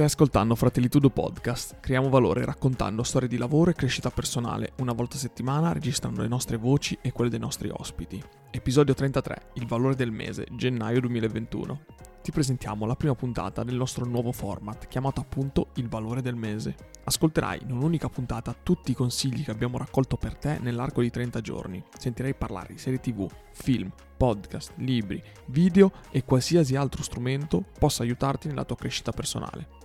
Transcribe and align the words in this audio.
Stai 0.00 0.12
ascoltando 0.12 0.54
Fratellitudo 0.54 1.10
Podcast. 1.10 1.76
Creiamo 1.78 2.08
valore 2.08 2.42
raccontando 2.46 3.02
storie 3.02 3.28
di 3.28 3.36
lavoro 3.36 3.68
e 3.68 3.74
crescita 3.74 4.08
personale 4.08 4.72
una 4.78 4.94
volta 4.94 5.16
a 5.16 5.18
settimana, 5.18 5.72
registrando 5.72 6.22
le 6.22 6.26
nostre 6.26 6.56
voci 6.56 6.96
e 7.02 7.12
quelle 7.12 7.28
dei 7.28 7.38
nostri 7.38 7.68
ospiti. 7.68 8.18
Episodio 8.50 8.94
33, 8.94 9.50
il 9.56 9.66
valore 9.66 9.94
del 9.96 10.10
mese, 10.10 10.46
gennaio 10.52 11.00
2021. 11.00 11.80
Ti 12.22 12.30
presentiamo 12.30 12.86
la 12.86 12.96
prima 12.96 13.14
puntata 13.14 13.62
del 13.62 13.74
nostro 13.74 14.06
nuovo 14.06 14.32
format, 14.32 14.88
chiamato 14.88 15.20
appunto 15.20 15.68
Il 15.74 15.90
valore 15.90 16.22
del 16.22 16.34
mese. 16.34 16.76
Ascolterai 17.04 17.60
in 17.64 17.72
un'unica 17.72 18.08
puntata 18.08 18.54
tutti 18.54 18.92
i 18.92 18.94
consigli 18.94 19.44
che 19.44 19.50
abbiamo 19.50 19.76
raccolto 19.76 20.16
per 20.16 20.34
te 20.34 20.56
nell'arco 20.62 21.02
di 21.02 21.10
30 21.10 21.42
giorni. 21.42 21.84
Sentirai 21.98 22.34
parlare 22.34 22.72
di 22.72 22.78
serie 22.78 23.00
tv, 23.00 23.30
film, 23.52 23.92
podcast, 24.16 24.72
libri, 24.76 25.22
video 25.48 25.92
e 26.10 26.24
qualsiasi 26.24 26.74
altro 26.74 27.02
strumento 27.02 27.62
possa 27.78 28.02
aiutarti 28.02 28.48
nella 28.48 28.64
tua 28.64 28.76
crescita 28.76 29.12
personale. 29.12 29.79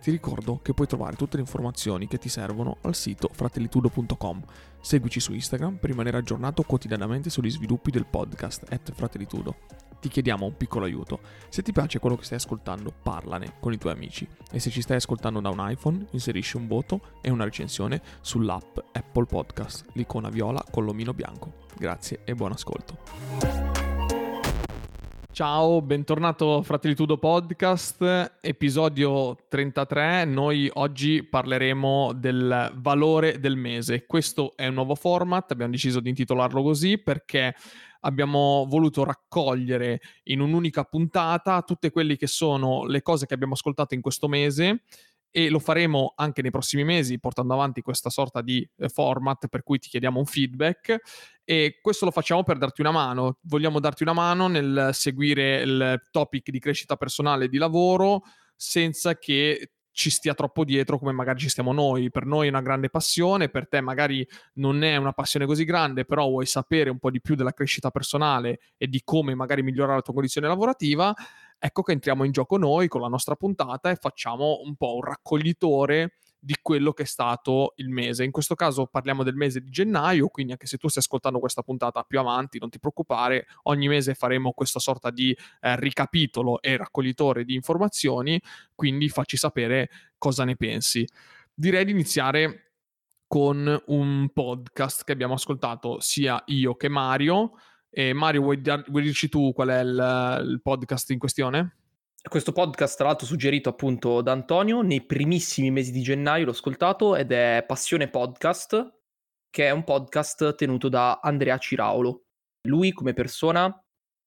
Ti 0.00 0.10
ricordo 0.10 0.60
che 0.62 0.72
puoi 0.72 0.86
trovare 0.86 1.16
tutte 1.16 1.36
le 1.36 1.42
informazioni 1.42 2.06
che 2.06 2.18
ti 2.18 2.30
servono 2.30 2.78
al 2.82 2.94
sito 2.94 3.28
fratellitudo.com. 3.30 4.42
Seguici 4.80 5.20
su 5.20 5.34
Instagram 5.34 5.76
per 5.76 5.90
rimanere 5.90 6.16
aggiornato 6.16 6.62
quotidianamente 6.62 7.28
sugli 7.28 7.50
sviluppi 7.50 7.90
del 7.90 8.06
podcast 8.06 8.64
at 8.70 8.92
fratellitudo. 8.92 9.56
Ti 10.00 10.08
chiediamo 10.08 10.46
un 10.46 10.56
piccolo 10.56 10.86
aiuto. 10.86 11.20
Se 11.50 11.60
ti 11.60 11.72
piace 11.72 11.98
quello 11.98 12.16
che 12.16 12.24
stai 12.24 12.38
ascoltando, 12.38 12.90
parlane 13.02 13.56
con 13.60 13.74
i 13.74 13.78
tuoi 13.78 13.92
amici. 13.92 14.26
E 14.50 14.58
se 14.58 14.70
ci 14.70 14.80
stai 14.80 14.96
ascoltando 14.96 15.40
da 15.40 15.50
un 15.50 15.58
iPhone, 15.60 16.06
inserisci 16.12 16.56
un 16.56 16.66
voto 16.66 17.18
e 17.20 17.28
una 17.28 17.44
recensione 17.44 18.00
sull'app 18.22 18.78
Apple 18.92 19.26
Podcast, 19.26 19.84
l'icona 19.92 20.30
viola 20.30 20.64
con 20.70 20.86
l'omino 20.86 21.12
bianco. 21.12 21.66
Grazie 21.76 22.20
e 22.24 22.34
buon 22.34 22.52
ascolto. 22.52 23.89
Ciao, 25.32 25.80
bentornato 25.80 26.60
Fratellitudo 26.62 27.16
Podcast, 27.16 28.38
episodio 28.40 29.36
33. 29.48 30.24
Noi 30.24 30.68
oggi 30.74 31.22
parleremo 31.22 32.12
del 32.14 32.72
valore 32.74 33.38
del 33.38 33.56
mese. 33.56 34.06
Questo 34.06 34.54
è 34.56 34.66
un 34.66 34.74
nuovo 34.74 34.96
format, 34.96 35.52
abbiamo 35.52 35.70
deciso 35.70 36.00
di 36.00 36.08
intitolarlo 36.08 36.62
così 36.62 36.98
perché 36.98 37.54
abbiamo 38.00 38.66
voluto 38.68 39.04
raccogliere 39.04 40.00
in 40.24 40.40
un'unica 40.40 40.82
puntata 40.82 41.62
tutte 41.62 41.92
quelle 41.92 42.16
che 42.16 42.26
sono 42.26 42.84
le 42.84 43.00
cose 43.00 43.26
che 43.26 43.34
abbiamo 43.34 43.52
ascoltato 43.52 43.94
in 43.94 44.00
questo 44.00 44.26
mese 44.26 44.82
e 45.30 45.48
lo 45.48 45.58
faremo 45.58 46.12
anche 46.16 46.42
nei 46.42 46.50
prossimi 46.50 46.84
mesi 46.84 47.18
portando 47.20 47.54
avanti 47.54 47.82
questa 47.82 48.10
sorta 48.10 48.42
di 48.42 48.68
eh, 48.76 48.88
format 48.88 49.46
per 49.48 49.62
cui 49.62 49.78
ti 49.78 49.88
chiediamo 49.88 50.18
un 50.18 50.26
feedback 50.26 50.96
e 51.44 51.78
questo 51.80 52.04
lo 52.04 52.10
facciamo 52.10 52.42
per 52.42 52.58
darti 52.58 52.80
una 52.80 52.90
mano. 52.90 53.38
Vogliamo 53.42 53.80
darti 53.80 54.02
una 54.02 54.12
mano 54.12 54.48
nel 54.48 54.90
seguire 54.92 55.60
il 55.62 56.00
topic 56.10 56.50
di 56.50 56.58
crescita 56.58 56.96
personale 56.96 57.46
e 57.46 57.48
di 57.48 57.58
lavoro 57.58 58.22
senza 58.54 59.16
che 59.18 59.72
ci 59.92 60.10
stia 60.10 60.34
troppo 60.34 60.64
dietro 60.64 60.98
come 60.98 61.12
magari 61.12 61.40
ci 61.40 61.48
stiamo 61.48 61.72
noi. 61.72 62.10
Per 62.10 62.24
noi 62.24 62.46
è 62.46 62.50
una 62.50 62.62
grande 62.62 62.88
passione, 62.88 63.48
per 63.48 63.68
te 63.68 63.80
magari 63.80 64.26
non 64.54 64.82
è 64.82 64.96
una 64.96 65.12
passione 65.12 65.46
così 65.46 65.64
grande, 65.64 66.04
però 66.04 66.28
vuoi 66.28 66.46
sapere 66.46 66.90
un 66.90 66.98
po' 66.98 67.10
di 67.10 67.20
più 67.20 67.34
della 67.34 67.52
crescita 67.52 67.90
personale 67.90 68.60
e 68.76 68.86
di 68.86 69.02
come 69.04 69.34
magari 69.34 69.62
migliorare 69.62 69.96
la 69.96 70.02
tua 70.02 70.14
condizione 70.14 70.46
lavorativa 70.46 71.14
ecco 71.60 71.82
che 71.82 71.92
entriamo 71.92 72.24
in 72.24 72.32
gioco 72.32 72.56
noi 72.56 72.88
con 72.88 73.02
la 73.02 73.08
nostra 73.08 73.36
puntata 73.36 73.90
e 73.90 73.96
facciamo 73.96 74.62
un 74.64 74.74
po' 74.76 74.94
un 74.94 75.02
raccoglitore 75.02 76.14
di 76.42 76.56
quello 76.62 76.92
che 76.92 77.02
è 77.02 77.06
stato 77.06 77.74
il 77.76 77.90
mese. 77.90 78.24
In 78.24 78.30
questo 78.30 78.54
caso 78.54 78.86
parliamo 78.86 79.22
del 79.22 79.34
mese 79.34 79.60
di 79.60 79.68
gennaio, 79.68 80.28
quindi 80.28 80.52
anche 80.52 80.66
se 80.66 80.78
tu 80.78 80.88
stai 80.88 81.02
ascoltando 81.02 81.38
questa 81.38 81.62
puntata 81.62 82.02
più 82.02 82.18
avanti, 82.18 82.58
non 82.58 82.70
ti 82.70 82.78
preoccupare, 82.78 83.46
ogni 83.64 83.88
mese 83.88 84.14
faremo 84.14 84.52
questa 84.52 84.78
sorta 84.78 85.10
di 85.10 85.36
eh, 85.60 85.76
ricapitolo 85.78 86.62
e 86.62 86.78
raccoglitore 86.78 87.44
di 87.44 87.54
informazioni, 87.54 88.40
quindi 88.74 89.10
facci 89.10 89.36
sapere 89.36 89.90
cosa 90.16 90.44
ne 90.44 90.56
pensi. 90.56 91.06
Direi 91.52 91.84
di 91.84 91.90
iniziare 91.90 92.72
con 93.26 93.82
un 93.86 94.30
podcast 94.32 95.04
che 95.04 95.12
abbiamo 95.12 95.34
ascoltato 95.34 96.00
sia 96.00 96.42
io 96.46 96.74
che 96.74 96.88
Mario 96.88 97.52
e 97.90 98.12
Mario, 98.12 98.42
vuoi, 98.42 98.60
vuoi 98.86 99.02
dirci 99.02 99.28
tu 99.28 99.52
qual 99.52 99.68
è 99.68 99.80
il, 99.80 100.42
il 100.44 100.60
podcast 100.62 101.10
in 101.10 101.18
questione? 101.18 101.76
Questo 102.22 102.52
podcast, 102.52 102.96
tra 102.96 103.06
l'altro, 103.06 103.26
suggerito 103.26 103.70
appunto 103.70 104.20
da 104.20 104.32
Antonio 104.32 104.82
nei 104.82 105.04
primissimi 105.04 105.70
mesi 105.70 105.90
di 105.90 106.02
gennaio, 106.02 106.44
l'ho 106.44 106.50
ascoltato 106.50 107.16
ed 107.16 107.32
è 107.32 107.64
Passione 107.66 108.08
Podcast, 108.08 108.98
che 109.48 109.66
è 109.66 109.70
un 109.70 109.84
podcast 109.84 110.54
tenuto 110.54 110.88
da 110.88 111.20
Andrea 111.20 111.58
Ciraulo. 111.58 112.24
Lui, 112.68 112.92
come 112.92 113.14
persona, 113.14 113.74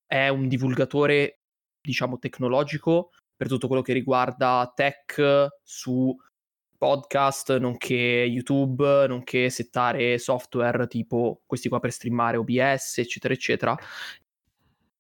è 0.06 0.28
un 0.28 0.48
divulgatore, 0.48 1.42
diciamo, 1.80 2.18
tecnologico 2.18 3.12
per 3.36 3.48
tutto 3.48 3.68
quello 3.68 3.84
che 3.84 3.94
riguarda 3.94 4.72
tech 4.76 5.50
su 5.62 6.16
podcast, 6.84 7.56
nonché 7.60 7.96
YouTube, 7.96 9.08
nonché 9.08 9.50
settare 9.50 10.18
software 10.18 10.86
tipo 10.88 11.42
questi 11.46 11.70
qua 11.70 11.80
per 11.80 11.94
streamare 11.94 12.36
OBS, 12.36 12.98
eccetera, 12.98 13.34
eccetera. 13.34 13.78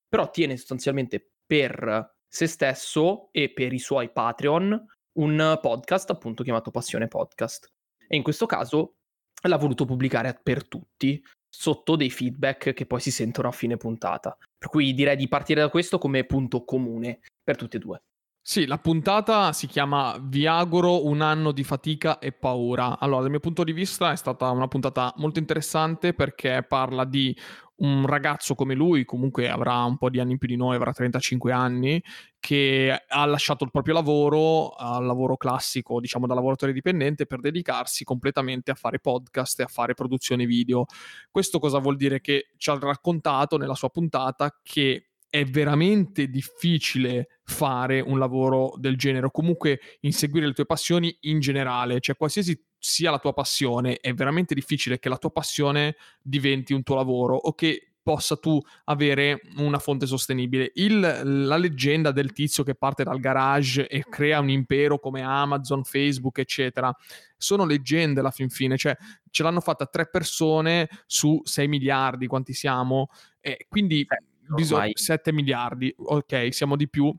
Però 0.07 0.29
tiene 0.29 0.55
sostanzialmente 0.55 1.31
per 1.45 2.15
se 2.25 2.47
stesso 2.47 3.27
e 3.33 3.51
per 3.51 3.73
i 3.73 3.79
suoi 3.79 4.09
Patreon 4.13 4.85
un 5.19 5.59
podcast 5.61 6.09
appunto 6.09 6.41
chiamato 6.43 6.71
Passione 6.71 7.09
Podcast. 7.09 7.69
E 8.07 8.15
in 8.15 8.23
questo 8.23 8.45
caso 8.45 8.95
l'ha 9.41 9.57
voluto 9.57 9.83
pubblicare 9.83 10.39
per 10.41 10.65
tutti 10.65 11.21
sotto 11.49 11.97
dei 11.97 12.09
feedback 12.09 12.71
che 12.71 12.85
poi 12.85 13.01
si 13.01 13.11
sentono 13.11 13.49
a 13.49 13.51
fine 13.51 13.75
puntata. 13.75 14.37
Per 14.57 14.69
cui 14.69 14.93
direi 14.93 15.17
di 15.17 15.27
partire 15.27 15.59
da 15.59 15.67
questo 15.67 15.97
come 15.97 16.23
punto 16.23 16.63
comune 16.63 17.19
per 17.43 17.57
tutti 17.57 17.75
e 17.75 17.79
due. 17.79 18.01
Sì, 18.45 18.65
la 18.65 18.77
puntata 18.77 19.53
si 19.53 19.67
chiama 19.67 20.17
Vi 20.21 20.45
auguro 20.45 21.05
un 21.05 21.21
anno 21.21 21.53
di 21.53 21.63
fatica 21.63 22.19
e 22.19 22.33
paura. 22.33 22.99
Allora, 22.99 23.21
dal 23.21 23.29
mio 23.29 23.39
punto 23.39 23.63
di 23.63 23.71
vista 23.71 24.11
è 24.11 24.17
stata 24.17 24.49
una 24.49 24.67
puntata 24.67 25.13
molto 25.17 25.39
interessante 25.39 26.13
perché 26.13 26.65
parla 26.67 27.05
di 27.05 27.33
un 27.75 28.05
ragazzo 28.05 28.53
come 28.53 28.73
lui, 28.75 29.05
comunque 29.05 29.49
avrà 29.49 29.83
un 29.83 29.97
po' 29.97 30.09
di 30.09 30.19
anni 30.19 30.33
in 30.33 30.37
più 30.39 30.47
di 30.49 30.57
noi, 30.57 30.75
avrà 30.75 30.91
35 30.91 31.53
anni, 31.53 32.03
che 32.39 33.03
ha 33.07 33.25
lasciato 33.25 33.63
il 33.63 33.71
proprio 33.71 33.93
lavoro, 33.93 34.71
al 34.71 35.05
lavoro 35.05 35.37
classico, 35.37 36.01
diciamo 36.01 36.27
da 36.27 36.33
lavoratore 36.33 36.73
dipendente, 36.73 37.25
per 37.25 37.39
dedicarsi 37.39 38.03
completamente 38.03 38.71
a 38.71 38.75
fare 38.75 38.99
podcast 38.99 39.61
e 39.61 39.63
a 39.63 39.67
fare 39.67 39.93
produzione 39.93 40.45
video. 40.45 40.85
Questo 41.31 41.59
cosa 41.59 41.79
vuol 41.79 41.95
dire? 41.95 42.19
Che 42.19 42.51
ci 42.57 42.69
ha 42.69 42.77
raccontato 42.77 43.57
nella 43.57 43.75
sua 43.75 43.89
puntata 43.89 44.59
che 44.61 45.12
è 45.33 45.45
veramente 45.45 46.27
difficile 46.27 47.39
fare 47.43 47.99
un 48.01 48.19
lavoro 48.19 48.75
del 48.77 48.95
genere 48.95 49.25
o 49.25 49.31
comunque 49.31 49.79
inseguire 50.01 50.45
le 50.45 50.53
tue 50.53 50.67
passioni 50.67 51.17
in 51.21 51.39
generale, 51.39 51.99
cioè 52.01 52.15
qualsiasi 52.15 52.55
sia 52.77 53.09
la 53.09 53.17
tua 53.17 53.33
passione, 53.33 53.97
è 53.97 54.13
veramente 54.13 54.53
difficile 54.53 54.99
che 54.99 55.09
la 55.09 55.17
tua 55.17 55.31
passione 55.31 55.95
diventi 56.21 56.73
un 56.73 56.83
tuo 56.83 56.93
lavoro 56.93 57.35
o 57.35 57.55
che 57.55 57.93
possa 58.03 58.37
tu 58.37 58.61
avere 58.83 59.41
una 59.55 59.79
fonte 59.79 60.05
sostenibile. 60.05 60.69
Il, 60.75 60.99
la 60.99 61.57
leggenda 61.57 62.11
del 62.11 62.31
tizio 62.31 62.63
che 62.63 62.75
parte 62.75 63.03
dal 63.03 63.19
garage 63.19 63.87
e 63.87 64.03
crea 64.07 64.39
un 64.39 64.51
impero 64.51 64.99
come 64.99 65.23
Amazon, 65.23 65.83
Facebook, 65.83 66.37
eccetera, 66.37 66.95
sono 67.35 67.65
leggende 67.65 68.19
alla 68.19 68.29
fin 68.29 68.49
fine, 68.49 68.77
cioè 68.77 68.95
ce 69.31 69.41
l'hanno 69.41 69.61
fatta 69.61 69.87
tre 69.87 70.07
persone 70.07 70.87
su 71.07 71.41
6 71.43 71.67
miliardi, 71.67 72.27
quanti 72.27 72.53
siamo, 72.53 73.09
e 73.39 73.65
quindi... 73.67 74.01
Eh 74.01 74.31
bisogno 74.47 74.91
7 74.93 75.31
miliardi, 75.31 75.93
ok, 75.95 76.53
siamo 76.53 76.75
di 76.75 76.89
più, 76.89 77.13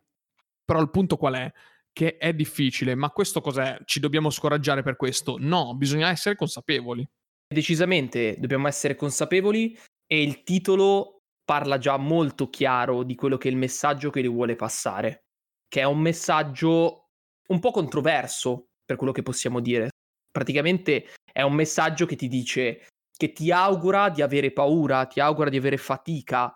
però 0.65 0.81
il 0.81 0.91
punto 0.91 1.17
qual 1.17 1.35
è? 1.35 1.53
Che 1.93 2.17
è 2.17 2.33
difficile, 2.33 2.95
ma 2.95 3.11
questo 3.11 3.41
cos'è? 3.41 3.79
Ci 3.85 4.01
dobbiamo 4.01 4.31
scoraggiare 4.31 4.83
per 4.83 4.97
questo? 4.97 5.37
No, 5.39 5.75
bisogna 5.77 6.09
essere 6.11 6.35
consapevoli. 6.35 7.07
Decisamente 7.47 8.37
dobbiamo 8.39 8.67
essere 8.67 8.97
consapevoli 8.97 9.79
e 10.07 10.23
il 10.23 10.43
titolo 10.43 11.21
parla 11.45 11.79
già 11.79 11.97
molto 11.97 12.49
chiaro 12.49 13.03
di 13.03 13.15
quello 13.15 13.37
che 13.37 13.49
è 13.49 13.53
il 13.53 13.59
messaggio 13.59 14.11
che 14.11 14.23
lui 14.23 14.33
vuole 14.33 14.57
passare, 14.57 15.25
che 15.69 15.81
è 15.81 15.85
un 15.85 16.01
messaggio 16.01 17.11
un 17.49 17.61
po' 17.61 17.71
controverso 17.71 18.71
per 18.85 18.97
quello 18.97 19.13
che 19.13 19.23
possiamo 19.23 19.61
dire. 19.61 19.91
Praticamente 20.31 21.13
è 21.31 21.43
un 21.43 21.53
messaggio 21.53 22.07
che 22.07 22.17
ti 22.17 22.29
dice 22.29 22.87
che 23.17 23.33
ti 23.33 23.53
augura 23.53 24.09
di 24.09 24.23
avere 24.23 24.53
paura, 24.53 25.07
ti 25.07 25.21
augura 25.21 25.49
di 25.49 25.57
avere 25.57 25.77
fatica, 25.77 26.53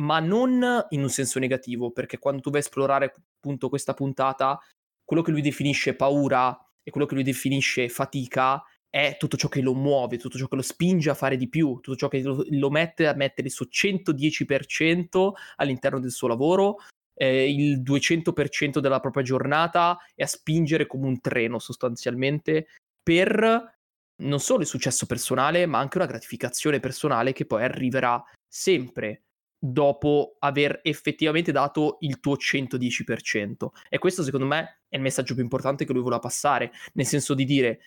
ma 0.00 0.20
non 0.20 0.86
in 0.90 1.02
un 1.02 1.08
senso 1.08 1.38
negativo, 1.38 1.90
perché 1.90 2.18
quando 2.18 2.40
tu 2.40 2.50
vai 2.50 2.60
a 2.60 2.64
esplorare 2.64 3.12
appunto 3.38 3.68
questa 3.68 3.94
puntata, 3.94 4.58
quello 5.04 5.22
che 5.22 5.30
lui 5.30 5.40
definisce 5.40 5.94
paura 5.94 6.58
e 6.82 6.90
quello 6.90 7.06
che 7.06 7.14
lui 7.14 7.22
definisce 7.22 7.88
fatica 7.88 8.62
è 8.88 9.16
tutto 9.18 9.36
ciò 9.36 9.48
che 9.48 9.60
lo 9.60 9.74
muove, 9.74 10.16
tutto 10.16 10.38
ciò 10.38 10.46
che 10.48 10.56
lo 10.56 10.62
spinge 10.62 11.10
a 11.10 11.14
fare 11.14 11.36
di 11.36 11.48
più, 11.48 11.80
tutto 11.80 11.96
ciò 11.96 12.08
che 12.08 12.22
lo, 12.22 12.44
lo 12.48 12.70
mette 12.70 13.06
a 13.06 13.14
mettere 13.14 13.48
il 13.48 13.52
suo 13.52 13.66
110% 13.66 15.32
all'interno 15.56 16.00
del 16.00 16.10
suo 16.10 16.28
lavoro, 16.28 16.78
eh, 17.14 17.50
il 17.50 17.82
200% 17.82 18.78
della 18.78 19.00
propria 19.00 19.22
giornata 19.22 19.98
e 20.14 20.22
a 20.22 20.26
spingere 20.26 20.86
come 20.86 21.06
un 21.06 21.20
treno 21.20 21.58
sostanzialmente 21.58 22.68
per 23.02 23.74
non 24.22 24.40
solo 24.40 24.62
il 24.62 24.66
successo 24.66 25.04
personale, 25.04 25.66
ma 25.66 25.78
anche 25.78 25.98
una 25.98 26.06
gratificazione 26.06 26.80
personale 26.80 27.32
che 27.32 27.44
poi 27.44 27.62
arriverà 27.62 28.22
sempre 28.48 29.25
dopo 29.72 30.36
aver 30.38 30.80
effettivamente 30.82 31.52
dato 31.52 31.96
il 32.00 32.20
tuo 32.20 32.34
110%. 32.34 33.68
E 33.88 33.98
questo 33.98 34.22
secondo 34.22 34.46
me 34.46 34.80
è 34.88 34.96
il 34.96 35.02
messaggio 35.02 35.34
più 35.34 35.42
importante 35.42 35.84
che 35.84 35.92
lui 35.92 36.02
voleva 36.02 36.20
passare, 36.20 36.72
nel 36.94 37.06
senso 37.06 37.34
di 37.34 37.44
dire 37.44 37.80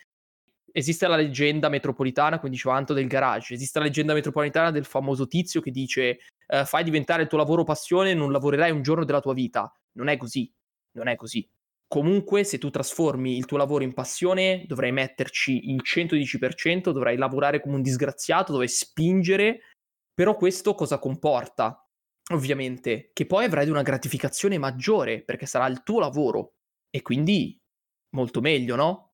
esiste 0.72 1.08
la 1.08 1.16
leggenda 1.16 1.70
metropolitana, 1.70 2.38
come 2.38 2.52
diceva 2.52 2.76
Anto 2.76 2.94
del 2.94 3.08
garage, 3.08 3.54
esiste 3.54 3.80
la 3.80 3.86
leggenda 3.86 4.14
metropolitana 4.14 4.72
del 4.72 4.86
famoso 4.86 5.28
tizio 5.28 5.62
che 5.62 5.72
dice 5.72 6.20
eh, 6.48 6.66
fai 6.66 6.84
diventare 6.84 7.24
il 7.24 7.28
tuo 7.28 7.38
lavoro 7.38 7.64
passione 7.64 8.12
e 8.12 8.14
non 8.14 8.32
lavorerai 8.32 8.72
un 8.72 8.82
giorno 8.82 9.06
della 9.06 9.22
tua 9.22 9.34
vita. 9.34 9.72
Non 9.94 10.08
è 10.08 10.18
così, 10.18 10.52
non 10.94 11.08
è 11.08 11.16
così. 11.16 11.48
Comunque, 11.88 12.44
se 12.44 12.60
tu 12.60 12.70
trasformi 12.70 13.36
il 13.36 13.46
tuo 13.46 13.58
lavoro 13.58 13.84
in 13.84 13.94
passione, 13.94 14.64
dovrai 14.68 14.92
metterci 14.92 15.72
il 15.72 15.82
110%, 15.84 16.92
dovrai 16.92 17.18
lavorare 17.18 17.60
come 17.60 17.76
un 17.76 17.82
disgraziato, 17.82 18.52
dovrai 18.52 18.68
spingere. 18.68 19.62
Però 20.20 20.36
questo 20.36 20.76
cosa 20.76 21.00
comporta? 21.00 21.82
Ovviamente, 22.34 23.12
che 23.14 23.26
poi 23.26 23.46
avrai 23.46 23.70
una 23.70 23.84
gratificazione 23.84 24.58
maggiore, 24.58 25.24
perché 25.24 25.46
sarà 25.46 25.66
il 25.68 25.82
tuo 25.82 26.02
lavoro. 26.02 26.56
E 26.90 27.02
quindi 27.02 27.58
molto 28.16 28.42
meglio, 28.42 28.76
no? 28.76 29.14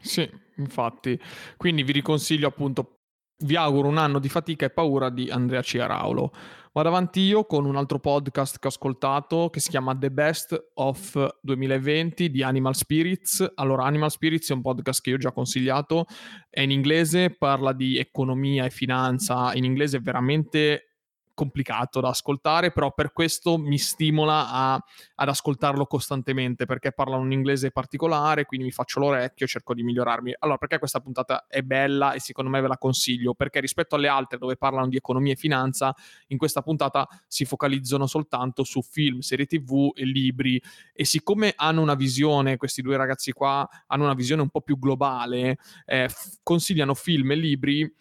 Sì, 0.00 0.30
infatti. 0.58 1.20
Quindi 1.56 1.82
vi 1.82 1.90
riconsiglio 1.90 2.46
appunto, 2.46 3.00
vi 3.38 3.56
auguro 3.56 3.88
un 3.88 3.98
anno 3.98 4.20
di 4.20 4.28
fatica 4.28 4.66
e 4.66 4.70
paura 4.70 5.10
di 5.10 5.28
Andrea 5.28 5.60
Ciaraulo. 5.60 6.32
Vado 6.76 6.88
avanti 6.88 7.20
io 7.20 7.44
con 7.44 7.66
un 7.66 7.76
altro 7.76 8.00
podcast 8.00 8.58
che 8.58 8.66
ho 8.66 8.70
ascoltato 8.70 9.48
che 9.48 9.60
si 9.60 9.70
chiama 9.70 9.96
The 9.96 10.10
Best 10.10 10.70
of 10.74 11.36
2020 11.40 12.32
di 12.32 12.42
Animal 12.42 12.74
Spirits. 12.74 13.48
Allora, 13.54 13.84
Animal 13.84 14.10
Spirits 14.10 14.50
è 14.50 14.54
un 14.54 14.60
podcast 14.60 15.00
che 15.00 15.10
io 15.10 15.14
ho 15.14 15.20
già 15.20 15.30
consigliato, 15.30 16.06
è 16.50 16.62
in 16.62 16.72
inglese, 16.72 17.30
parla 17.30 17.72
di 17.72 17.96
economia 17.96 18.64
e 18.64 18.70
finanza, 18.70 19.54
in 19.54 19.62
inglese 19.62 20.00
veramente 20.00 20.93
complicato 21.34 22.00
da 22.00 22.08
ascoltare, 22.08 22.72
però 22.72 22.92
per 22.92 23.12
questo 23.12 23.58
mi 23.58 23.78
stimola 23.78 24.50
a, 24.50 24.84
ad 25.16 25.28
ascoltarlo 25.28 25.86
costantemente 25.86 26.64
perché 26.64 26.92
parlano 26.92 27.22
un 27.22 27.32
inglese 27.32 27.70
particolare, 27.70 28.44
quindi 28.44 28.66
mi 28.66 28.72
faccio 28.72 29.00
l'orecchio 29.00 29.46
cerco 29.46 29.74
di 29.74 29.82
migliorarmi. 29.82 30.36
Allora, 30.38 30.58
perché 30.58 30.78
questa 30.78 31.00
puntata 31.00 31.46
è 31.48 31.62
bella 31.62 32.12
e 32.12 32.20
secondo 32.20 32.50
me 32.50 32.60
ve 32.60 32.68
la 32.68 32.78
consiglio? 32.78 33.34
Perché 33.34 33.60
rispetto 33.60 33.96
alle 33.96 34.08
altre 34.08 34.38
dove 34.38 34.56
parlano 34.56 34.88
di 34.88 34.96
economia 34.96 35.32
e 35.32 35.36
finanza, 35.36 35.94
in 36.28 36.38
questa 36.38 36.62
puntata 36.62 37.06
si 37.26 37.44
focalizzano 37.44 38.06
soltanto 38.06 38.64
su 38.64 38.80
film, 38.82 39.18
serie 39.18 39.46
tv 39.46 39.90
e 39.94 40.04
libri 40.04 40.62
e 40.92 41.04
siccome 41.04 41.52
hanno 41.56 41.82
una 41.82 41.94
visione, 41.94 42.56
questi 42.56 42.80
due 42.80 42.96
ragazzi 42.96 43.32
qua 43.32 43.68
hanno 43.88 44.04
una 44.04 44.14
visione 44.14 44.42
un 44.42 44.48
po' 44.48 44.60
più 44.60 44.78
globale, 44.78 45.58
eh, 45.84 46.08
consigliano 46.42 46.94
film 46.94 47.32
e 47.32 47.34
libri 47.34 47.92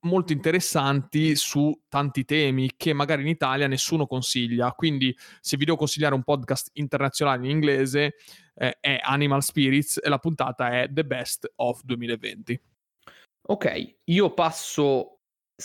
molto 0.00 0.32
interessanti 0.32 1.34
su 1.34 1.76
tanti 1.88 2.24
temi 2.24 2.72
che 2.76 2.92
magari 2.92 3.22
in 3.22 3.28
Italia 3.28 3.66
nessuno 3.66 4.06
consiglia. 4.06 4.72
Quindi, 4.72 5.16
se 5.40 5.56
vi 5.56 5.64
devo 5.64 5.76
consigliare 5.76 6.14
un 6.14 6.22
podcast 6.22 6.70
internazionale 6.74 7.44
in 7.44 7.50
inglese, 7.50 8.14
eh, 8.54 8.76
è 8.80 8.98
Animal 9.02 9.42
Spirits 9.42 10.00
e 10.02 10.08
la 10.08 10.18
puntata 10.18 10.70
è 10.70 10.88
The 10.90 11.04
Best 11.04 11.52
of 11.56 11.82
2020. 11.82 12.60
Ok, 13.48 13.96
io 14.04 14.34
passo. 14.34 15.20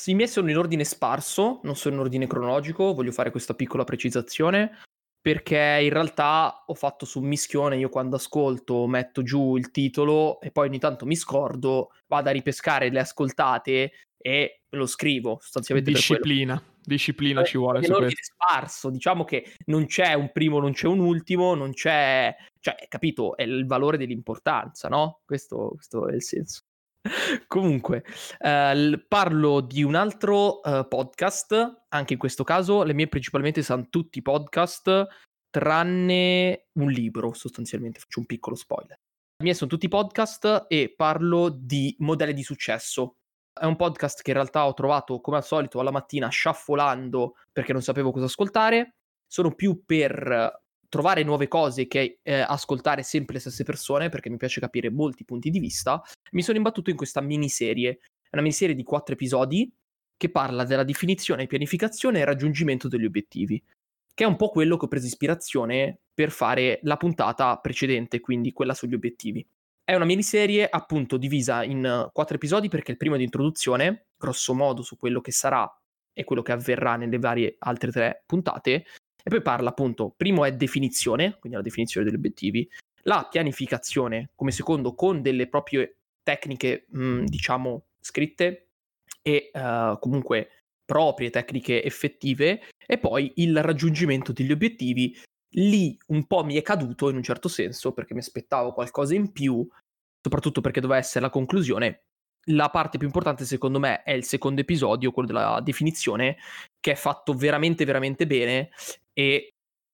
I 0.06 0.16
miei 0.16 0.28
sono 0.28 0.50
in 0.50 0.58
ordine 0.58 0.84
sparso, 0.84 1.60
non 1.64 1.76
sono 1.76 1.96
in 1.96 2.02
ordine 2.02 2.26
cronologico, 2.26 2.94
voglio 2.94 3.12
fare 3.12 3.30
questa 3.30 3.54
piccola 3.54 3.84
precisazione 3.84 4.80
perché 5.24 5.80
in 5.82 5.90
realtà 5.90 6.66
ho 6.66 6.74
fatto 6.74 7.06
su 7.06 7.22
mischione, 7.22 7.78
io 7.78 7.88
quando 7.88 8.18
ascolto 8.18 8.86
metto 8.88 9.24
giù 9.24 9.56
il 9.56 9.72
titolo 9.72 10.42
e 10.42 10.52
poi 10.52 10.68
ogni 10.68 10.80
tanto 10.80 11.06
mi 11.06 11.16
scordo, 11.16 11.92
vado 12.08 12.28
a 12.28 12.34
ripescare 12.34 12.90
le 12.90 13.00
ascoltate 13.00 13.92
e 14.26 14.62
lo 14.70 14.86
scrivo 14.86 15.38
sostanzialmente 15.42 15.92
disciplina 15.92 16.64
disciplina 16.82 17.42
eh, 17.42 17.46
ci 17.46 17.58
vuole 17.58 17.84
su 17.84 17.92
questo. 17.92 18.24
sparso 18.24 18.90
diciamo 18.90 19.24
che 19.26 19.54
non 19.66 19.86
c'è 19.86 20.14
un 20.14 20.32
primo 20.32 20.60
non 20.60 20.72
c'è 20.72 20.88
un 20.88 21.00
ultimo 21.00 21.54
non 21.56 21.74
c'è 21.74 22.34
cioè 22.64 22.76
capito 22.88 23.36
è 23.36 23.44
il 23.44 23.66
valore 23.66 23.98
dell'importanza 23.98 24.88
no? 24.88 25.22
Questo, 25.26 25.74
questo 25.76 26.08
è 26.08 26.14
il 26.14 26.24
senso. 26.24 26.62
Comunque 27.48 28.06
eh, 28.40 29.06
parlo 29.06 29.60
di 29.60 29.84
un 29.84 29.96
altro 29.96 30.62
uh, 30.64 30.88
podcast 30.88 31.84
anche 31.90 32.14
in 32.14 32.20
questo 32.20 32.46
caso 32.46 32.84
le 32.84 32.94
mie 32.94 33.10
principalmente 33.10 33.62
sono 33.62 33.88
tutti 33.90 34.22
podcast 34.22 35.08
tranne 35.50 36.68
un 36.80 36.90
libro 36.90 37.34
sostanzialmente 37.34 38.00
faccio 38.00 38.20
un 38.22 38.26
piccolo 38.26 38.56
spoiler. 38.56 38.96
I 38.96 39.44
miei 39.44 39.56
sono 39.56 39.70
tutti 39.70 39.90
podcast 39.90 40.66
e 40.70 40.94
parlo 40.96 41.50
di 41.50 41.94
modelli 42.00 42.34
di 42.34 42.44
successo 42.44 43.18
è 43.54 43.66
un 43.66 43.76
podcast 43.76 44.22
che 44.22 44.32
in 44.32 44.38
realtà 44.38 44.66
ho 44.66 44.74
trovato 44.74 45.22
come 45.22 45.38
al 45.38 45.46
solito 45.46 45.80
alla 45.80 45.92
mattina 45.92 46.28
sciaffolando 46.28 47.36
perché 47.52 47.72
non 47.72 47.82
sapevo 47.82 48.12
cosa 48.12 48.26
ascoltare. 48.26 48.96
Sono 49.28 49.54
più 49.54 49.84
per 49.86 50.62
trovare 50.90 51.24
nuove 51.24 51.48
cose 51.48 51.88
che 51.88 52.20
eh, 52.22 52.40
ascoltare 52.40 53.04
sempre 53.04 53.36
le 53.36 53.40
stesse 53.40 53.64
persone 53.64 54.10
perché 54.10 54.30
mi 54.30 54.38
piace 54.38 54.60
capire 54.60 54.90
molti 54.90 55.26
punti 55.26 55.50
di 55.50 55.60
vista. 55.60 56.02
Mi 56.32 56.42
sono 56.42 56.58
imbattuto 56.58 56.90
in 56.90 56.96
questa 56.96 57.22
miniserie. 57.22 58.00
È 58.22 58.30
una 58.34 58.44
miniserie 58.44 58.76
di 58.76 58.84
quattro 58.84 59.14
episodi 59.14 59.72
che 60.18 60.30
parla 60.30 60.64
della 60.64 60.84
definizione, 60.84 61.48
pianificazione 61.48 62.20
e 62.20 62.26
raggiungimento 62.26 62.88
degli 62.88 63.06
obiettivi, 63.06 63.62
che 64.14 64.24
è 64.24 64.28
un 64.28 64.36
po' 64.36 64.50
quello 64.50 64.78
che 64.78 64.86
ho 64.86 64.88
preso 64.88 65.08
ispirazione 65.08 66.00
per 66.14 66.32
fare 66.32 66.80
la 66.84 66.98
puntata 66.98 67.58
precedente, 67.58 68.20
quindi 68.20 68.52
quella 68.52 68.74
sugli 68.74 68.94
obiettivi. 68.94 69.46
È 69.86 69.94
una 69.94 70.06
miniserie 70.06 70.70
appunto 70.70 71.18
divisa 71.18 71.62
in 71.64 72.10
quattro 72.14 72.36
episodi 72.36 72.70
perché 72.70 72.92
il 72.92 72.98
primo 72.98 73.16
è 73.16 73.18
di 73.18 73.26
introduzione, 73.26 74.06
grosso 74.18 74.54
modo 74.54 74.82
su 74.82 74.96
quello 74.96 75.20
che 75.20 75.32
sarà 75.32 75.70
e 76.14 76.24
quello 76.24 76.42
che 76.42 76.54
avverrà 76.54 76.96
nelle 76.96 77.20
varie 77.20 77.56
altre 77.60 77.92
tre 77.92 78.24
puntate, 78.26 78.72
e 78.72 79.30
poi 79.30 79.42
parla 79.42 79.70
appunto, 79.70 80.14
primo 80.16 80.46
è 80.46 80.54
definizione, 80.54 81.38
quindi 81.38 81.58
la 81.58 81.64
definizione 81.64 82.06
degli 82.06 82.16
obiettivi, 82.16 82.70
la 83.04 83.28
pianificazione 83.30 84.30
come 84.36 84.52
secondo 84.52 84.96
con 84.96 85.22
delle 85.22 85.50
proprie 85.50 85.98
tecniche, 86.24 86.86
mh, 86.90 87.26
diciamo, 87.26 87.88
scritte 88.00 88.70
e 89.22 89.52
uh, 89.54 90.00
comunque 90.00 90.64
proprie 90.86 91.30
tecniche 91.30 91.84
effettive 91.84 92.62
e 92.86 92.98
poi 92.98 93.34
il 93.38 93.62
raggiungimento 93.62 94.32
degli 94.32 94.52
obiettivi 94.52 95.18
lì 95.54 95.98
un 96.08 96.26
po' 96.26 96.44
mi 96.44 96.56
è 96.56 96.62
caduto 96.62 97.10
in 97.10 97.16
un 97.16 97.24
certo 97.24 97.48
senso 97.48 97.92
perché 97.92 98.14
mi 98.14 98.20
aspettavo 98.20 98.72
qualcosa 98.74 99.16
in 99.16 99.32
più, 99.32 99.68
soprattutto 100.22 100.62
perché 100.62 100.80
doveva 100.80 101.00
essere 101.00 101.26
la 101.26 101.32
conclusione. 101.32 102.04
La 102.48 102.70
parte 102.70 102.98
più 102.98 103.08
importante 103.08 103.46
secondo 103.46 103.80
me 103.80 104.04
è 104.04 104.12
il 104.12 104.26
secondo 104.26 104.62
episodio, 104.62 105.12
quello 105.12 105.30
della 105.30 105.62
definizione, 105.62 106.38
che 106.80 106.92
è 106.92 106.96
fatto 106.96 107.34
veramente 107.34 107.86
veramente 107.86 108.28
bene 108.28 108.70
e 109.14 109.54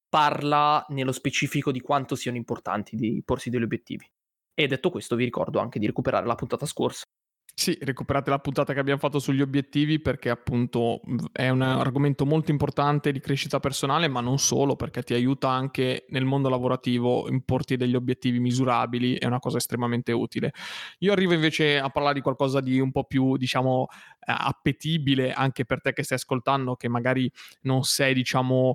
parla 0.09 0.83
nello 0.89 1.11
specifico 1.11 1.71
di 1.71 1.81
quanto 1.81 2.15
siano 2.15 2.37
importanti 2.37 2.95
di 2.95 3.21
porsi 3.23 3.51
degli 3.51 3.63
obiettivi. 3.63 4.09
E 4.55 4.67
detto 4.67 4.89
questo 4.89 5.15
vi 5.15 5.25
ricordo 5.25 5.59
anche 5.59 5.79
di 5.79 5.85
recuperare 5.85 6.25
la 6.25 6.35
puntata 6.35 6.65
scorsa. 6.65 7.03
Sì, 7.59 7.77
recuperate 7.81 8.29
la 8.29 8.39
puntata 8.39 8.71
che 8.73 8.79
abbiamo 8.79 9.01
fatto 9.01 9.19
sugli 9.19 9.41
obiettivi 9.41 9.99
perché 9.99 10.29
appunto 10.29 11.01
è 11.33 11.49
un 11.49 11.61
argomento 11.61 12.25
molto 12.25 12.51
importante 12.51 13.11
di 13.11 13.19
crescita 13.19 13.59
personale, 13.59 14.07
ma 14.07 14.21
non 14.21 14.39
solo, 14.39 14.77
perché 14.77 15.03
ti 15.03 15.13
aiuta 15.13 15.49
anche 15.49 16.05
nel 16.07 16.23
mondo 16.23 16.47
lavorativo, 16.47 17.27
importi 17.27 17.75
degli 17.75 17.95
obiettivi 17.95 18.39
misurabili, 18.39 19.15
è 19.15 19.25
una 19.25 19.39
cosa 19.39 19.57
estremamente 19.57 20.13
utile. 20.13 20.53
Io 20.99 21.11
arrivo 21.11 21.33
invece 21.33 21.77
a 21.79 21.89
parlare 21.89 22.13
di 22.13 22.21
qualcosa 22.21 22.61
di 22.61 22.79
un 22.79 22.91
po' 22.93 23.03
più, 23.03 23.35
diciamo, 23.35 23.87
eh, 24.21 24.33
appetibile 24.37 25.33
anche 25.33 25.65
per 25.65 25.81
te 25.81 25.91
che 25.91 26.03
stai 26.03 26.17
ascoltando, 26.17 26.77
che 26.77 26.87
magari 26.87 27.29
non 27.63 27.83
sei, 27.83 28.13
diciamo, 28.13 28.71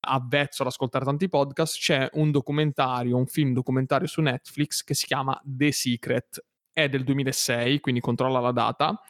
avvezzo 0.00 0.60
ad 0.60 0.68
ascoltare 0.68 1.06
tanti 1.06 1.30
podcast, 1.30 1.78
c'è 1.78 2.10
un 2.12 2.30
documentario, 2.30 3.16
un 3.16 3.26
film 3.26 3.54
documentario 3.54 4.06
su 4.06 4.20
Netflix 4.20 4.82
che 4.84 4.92
si 4.92 5.06
chiama 5.06 5.40
The 5.42 5.72
Secret 5.72 6.44
è 6.76 6.90
del 6.90 7.04
2006, 7.04 7.80
quindi 7.80 8.02
controlla 8.02 8.38
la 8.38 8.52
data, 8.52 9.00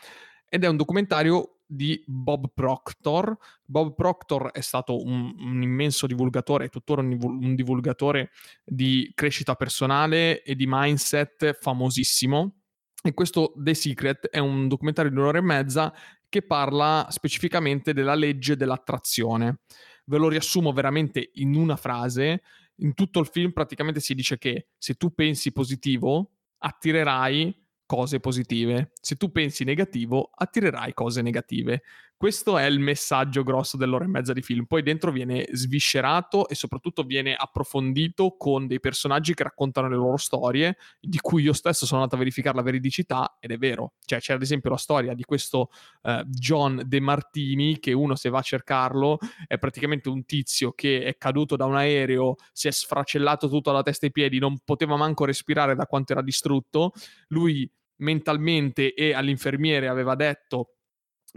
ed 0.49 0.63
è 0.63 0.69
un 0.69 0.77
documentario 0.77 1.63
di 1.67 2.01
Bob 2.07 2.53
Proctor. 2.55 3.37
Bob 3.65 3.97
Proctor 3.97 4.53
è 4.53 4.61
stato 4.61 5.03
un, 5.03 5.35
un 5.37 5.63
immenso 5.63 6.07
divulgatore, 6.07 6.67
è 6.67 6.69
tuttora 6.69 7.01
un, 7.01 7.19
un, 7.21 7.55
divulgatore 7.57 8.31
di 8.65 9.11
crescita 9.17 9.57
personale 9.57 10.45
e 10.45 10.55
di 10.55 10.67
mindset 10.69 11.59
famosissimo. 11.61 12.61
E 13.03 13.13
questo 13.15 13.53
The 13.57 13.75
Secret 13.75 14.29
è 14.29 14.39
un 14.39 14.69
documentario 14.69 15.11
di 15.11 15.17
un'ora 15.17 15.39
e 15.39 15.43
mezza 15.43 15.93
che 16.29 16.43
parla 16.43 17.09
specificamente 17.11 17.93
della 17.93 18.15
legge 18.15 18.55
dell'attrazione. 18.55 19.63
Ve 20.05 20.19
lo 20.19 20.29
riassumo 20.29 20.73
veramente 20.73 21.31
in 21.35 21.57
una 21.57 21.75
frase. 21.75 22.43
In 22.77 22.95
tutto 22.95 23.19
il 23.19 23.27
film 23.27 23.51
praticamente 23.51 23.99
si 23.99 24.15
dice 24.15 24.39
che 24.39 24.69
se 24.79 24.95
tu 24.95 25.13
pensi 25.13 25.51
positivo, 25.51 26.36
attirerai 26.67 27.55
cose 27.87 28.19
positive. 28.19 28.91
Se 29.01 29.15
tu 29.15 29.31
pensi 29.31 29.65
negativo, 29.65 30.31
attirerai 30.35 30.93
cose 30.93 31.23
negative. 31.23 31.81
Questo 32.17 32.57
è 32.57 32.65
il 32.65 32.79
messaggio 32.79 33.43
grosso 33.43 33.77
dell'ora 33.77 34.05
e 34.05 34.09
mezza 34.09 34.33
di 34.33 34.41
film. 34.41 34.65
Poi 34.65 34.83
dentro 34.83 35.11
viene 35.11 35.47
sviscerato 35.53 36.49
e 36.49 36.55
soprattutto 36.55 37.03
viene 37.03 37.35
approfondito 37.35 38.37
con 38.39 38.67
dei 38.67 38.81
personaggi 38.81 39.35
che 39.35 39.43
raccontano 39.43 39.89
le 39.89 39.97
loro 39.97 40.17
storie, 40.17 40.79
di 40.99 41.19
cui 41.19 41.43
io 41.43 41.53
stesso 41.53 41.85
sono 41.85 42.01
andato 42.01 42.17
a 42.17 42.19
verificare 42.21 42.57
la 42.57 42.63
veridicità 42.63 43.37
ed 43.39 43.51
è 43.51 43.59
vero. 43.59 43.93
Cioè 44.05 44.19
c'è 44.19 44.33
ad 44.33 44.41
esempio 44.41 44.71
la 44.71 44.79
storia 44.79 45.13
di 45.13 45.25
questo 45.25 45.71
uh, 46.03 46.23
John 46.25 46.83
De 46.87 47.01
Martini, 47.01 47.79
che 47.79 47.93
uno 47.93 48.15
se 48.15 48.31
va 48.31 48.39
a 48.39 48.43
cercarlo 48.43 49.19
è 49.47 49.59
praticamente 49.59 50.09
un 50.09 50.25
tizio 50.25 50.73
che 50.73 51.05
è 51.05 51.19
caduto 51.19 51.55
da 51.57 51.67
un 51.67 51.77
aereo, 51.77 52.37
si 52.53 52.69
è 52.69 52.71
sfracellato 52.71 53.49
tutto 53.49 53.69
alla 53.69 53.83
testa 53.83 54.07
e 54.07 54.09
ai 54.09 54.13
piedi, 54.13 54.39
non 54.39 54.59
poteva 54.65 54.97
manco 54.97 55.27
respirare 55.27 55.75
da 55.75 55.85
quanto 55.85 56.13
era 56.13 56.23
distrutto. 56.23 56.93
Lui 57.29 57.71
mentalmente 57.97 58.95
e 58.95 59.13
all'infermiere 59.13 59.89
aveva 59.89 60.15
detto 60.15 60.75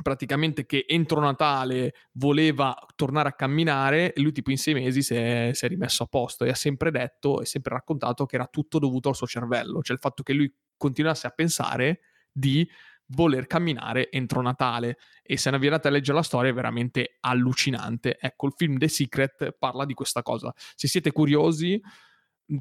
praticamente 0.02 0.66
che 0.66 0.86
entro 0.88 1.20
Natale 1.20 1.94
voleva 2.14 2.76
tornare 2.96 3.30
a 3.30 3.34
camminare 3.34 4.14
e 4.14 4.22
lui 4.22 4.32
tipo 4.32 4.52
in 4.52 4.58
sei 4.58 4.74
mesi 4.74 5.02
si 5.02 5.16
è, 5.16 5.52
si 5.54 5.66
è, 5.66 5.68
rimesso 5.68 6.04
a 6.04 6.08
posto 6.08 6.46
e 6.46 6.50
ha 6.50 6.56
sempre 6.56 6.92
detto 6.92 7.42
e 7.42 7.46
sempre 7.46 7.74
raccontato 7.74 8.26
che 8.26 8.36
era 8.36 8.48
tutto 8.48 8.80
dovuto 8.80 9.10
al 9.10 9.16
suo 9.16 9.28
cervello, 9.28 9.82
cioè 9.82 9.96
il 9.96 10.02
fatto 10.02 10.24
che 10.24 10.34
lui 10.34 10.54
continuasse 10.78 11.28
a 11.28 11.32
pensare 11.32 12.02
di 12.32 12.68
voler 13.12 13.48
camminare 13.48 14.12
entro 14.12 14.42
Natale 14.42 14.98
e 15.24 15.38
se 15.38 15.50
ne 15.50 15.56
avviate 15.56 15.88
a 15.88 15.92
leggere 15.92 16.18
la 16.18 16.24
storia 16.24 16.52
è 16.52 16.54
veramente 16.54 17.18
allucinante. 17.22 18.18
Ecco, 18.20 18.48
il 18.48 18.54
film 18.56 18.78
The 18.78 18.88
Secret 18.88 19.56
parla 19.58 19.86
di 19.86 19.94
questa 19.94 20.22
cosa. 20.22 20.54
Se 20.76 20.88
siete 20.88 21.12
curiosi, 21.12 21.82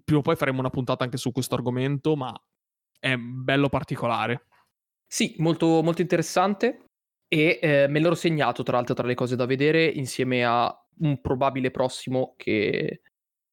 prima 0.05 0.21
o 0.21 0.23
poi 0.23 0.37
faremo 0.37 0.61
una 0.61 0.71
puntata 0.71 1.05
anche 1.05 1.17
su 1.17 1.33
questo 1.33 1.55
argomento, 1.55 2.17
ma 2.17 2.33
è 2.99 3.17
bello 3.17 3.69
particolare. 3.69 4.47
Sì, 5.07 5.35
molto, 5.39 5.83
molto 5.83 6.03
interessante. 6.03 6.88
E 7.31 7.59
eh, 7.61 7.87
me 7.89 8.01
l'ero 8.01 8.15
segnato, 8.15 8.63
tra 8.63 8.77
l'altro, 8.77 8.95
tra 8.95 9.07
le 9.07 9.15
cose 9.15 9.37
da 9.37 9.45
vedere, 9.45 9.85
insieme 9.85 10.45
a 10.45 10.75
un 11.01 11.21
probabile 11.21 11.71
prossimo 11.71 12.35
che, 12.39 13.03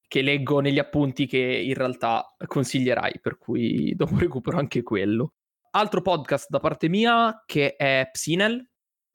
che 0.07 0.21
leggo 0.21 0.61
negli 0.61 0.79
appunti 0.79 1.27
che 1.27 1.37
in 1.37 1.73
realtà 1.73 2.35
consiglierai, 2.47 3.19
per 3.21 3.37
cui 3.37 3.93
dopo 3.97 4.17
recupero 4.17 4.57
anche 4.57 4.81
quello. 4.81 5.33
Altro 5.71 6.01
podcast 6.01 6.47
da 6.49 6.59
parte 6.59 6.87
mia 6.87 7.43
che 7.45 7.75
è 7.75 8.07
Psinel, 8.09 8.65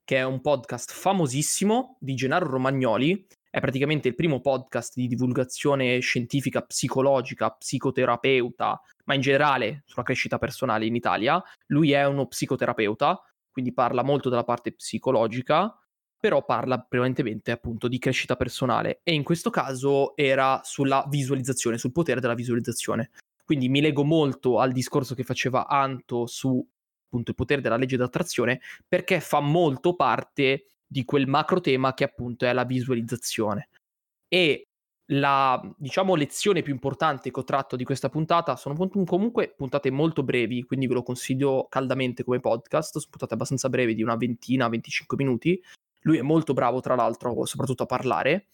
che 0.03 0.17
è 0.17 0.23
un 0.23 0.41
podcast 0.41 0.91
famosissimo 0.91 1.97
di 1.99 2.13
Gennaro 2.13 2.47
Romagnoli. 2.47 3.25
È 3.49 3.59
praticamente 3.59 4.09
il 4.09 4.15
primo 4.15 4.41
podcast 4.41 4.93
di 4.95 5.07
divulgazione 5.07 5.99
scientifica, 5.99 6.61
psicologica, 6.61 7.49
psicoterapeuta, 7.49 8.79
ma 9.05 9.13
in 9.15 9.21
generale 9.21 9.81
sulla 9.87 10.05
crescita 10.05 10.37
personale 10.37 10.85
in 10.85 10.95
Italia. 10.95 11.41
Lui 11.67 11.91
è 11.93 12.05
uno 12.05 12.27
psicoterapeuta 12.27 13.19
quindi 13.51 13.73
parla 13.73 14.03
molto 14.03 14.29
della 14.29 14.43
parte 14.43 14.73
psicologica, 14.73 15.75
però 16.17 16.45
parla 16.45 16.79
prevalentemente 16.79 17.51
appunto 17.51 17.87
di 17.87 17.97
crescita 17.97 18.35
personale 18.35 19.01
e 19.03 19.13
in 19.13 19.23
questo 19.23 19.49
caso 19.49 20.15
era 20.15 20.61
sulla 20.63 21.05
visualizzazione, 21.09 21.77
sul 21.77 21.91
potere 21.91 22.19
della 22.19 22.35
visualizzazione. 22.35 23.11
Quindi 23.43 23.69
mi 23.69 23.81
leggo 23.81 24.03
molto 24.03 24.59
al 24.59 24.71
discorso 24.71 25.15
che 25.15 25.23
faceva 25.23 25.67
Anto 25.67 26.27
su 26.27 26.65
appunto 27.05 27.31
il 27.31 27.35
potere 27.35 27.59
della 27.59 27.75
legge 27.75 27.97
d'attrazione 27.97 28.61
perché 28.87 29.19
fa 29.19 29.41
molto 29.41 29.95
parte 29.95 30.67
di 30.85 31.03
quel 31.03 31.27
macro 31.27 31.59
tema 31.59 31.93
che 31.93 32.03
appunto 32.03 32.45
è 32.45 32.53
la 32.53 32.63
visualizzazione. 32.63 33.69
E 34.27 34.67
la 35.11 35.61
diciamo 35.77 36.15
lezione 36.15 36.61
più 36.61 36.73
importante 36.73 37.31
che 37.31 37.39
ho 37.39 37.43
tratto 37.43 37.75
di 37.75 37.83
questa 37.83 38.09
puntata 38.09 38.55
sono 38.55 38.75
comunque 39.05 39.53
puntate 39.55 39.91
molto 39.91 40.23
brevi, 40.23 40.63
quindi 40.63 40.87
ve 40.87 40.93
lo 40.93 41.03
consiglio 41.03 41.67
caldamente 41.69 42.23
come 42.23 42.39
podcast, 42.39 42.91
sono 42.93 43.05
puntate 43.09 43.33
abbastanza 43.33 43.69
brevi 43.69 43.93
di 43.93 44.03
una 44.03 44.15
ventina, 44.15 44.69
25 44.69 45.17
minuti. 45.17 45.61
Lui 46.01 46.17
è 46.17 46.21
molto 46.21 46.53
bravo 46.53 46.79
tra 46.79 46.95
l'altro, 46.95 47.45
soprattutto 47.45 47.83
a 47.83 47.87
parlare. 47.87 48.47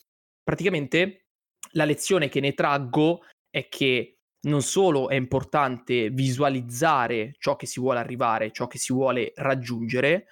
Praticamente 0.43 1.25
la 1.71 1.85
lezione 1.85 2.27
che 2.27 2.39
ne 2.39 2.53
traggo 2.53 3.21
è 3.49 3.67
che 3.69 4.17
non 4.47 4.61
solo 4.61 5.09
è 5.09 5.15
importante 5.15 6.09
visualizzare 6.09 7.35
ciò 7.37 7.55
che 7.55 7.65
si 7.65 7.79
vuole 7.79 7.99
arrivare, 7.99 8.51
ciò 8.51 8.65
che 8.67 8.77
si 8.79 8.93
vuole 8.93 9.31
raggiungere, 9.35 10.27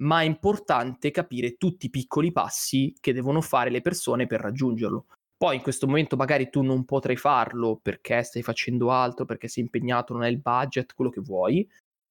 ma 0.00 0.20
è 0.20 0.24
importante 0.24 1.10
capire 1.10 1.56
tutti 1.56 1.86
i 1.86 1.90
piccoli 1.90 2.32
passi 2.32 2.94
che 2.98 3.12
devono 3.12 3.40
fare 3.40 3.70
le 3.70 3.82
persone 3.82 4.26
per 4.26 4.40
raggiungerlo. 4.40 5.06
Poi 5.38 5.56
in 5.56 5.62
questo 5.62 5.86
momento 5.86 6.16
magari 6.16 6.48
tu 6.48 6.62
non 6.62 6.84
potrai 6.84 7.16
farlo 7.16 7.78
perché 7.80 8.22
stai 8.22 8.42
facendo 8.42 8.90
altro, 8.90 9.24
perché 9.26 9.48
sei 9.48 9.64
impegnato, 9.64 10.12
non 10.14 10.22
hai 10.22 10.32
il 10.32 10.40
budget, 10.40 10.94
quello 10.94 11.10
che 11.10 11.20
vuoi. 11.20 11.68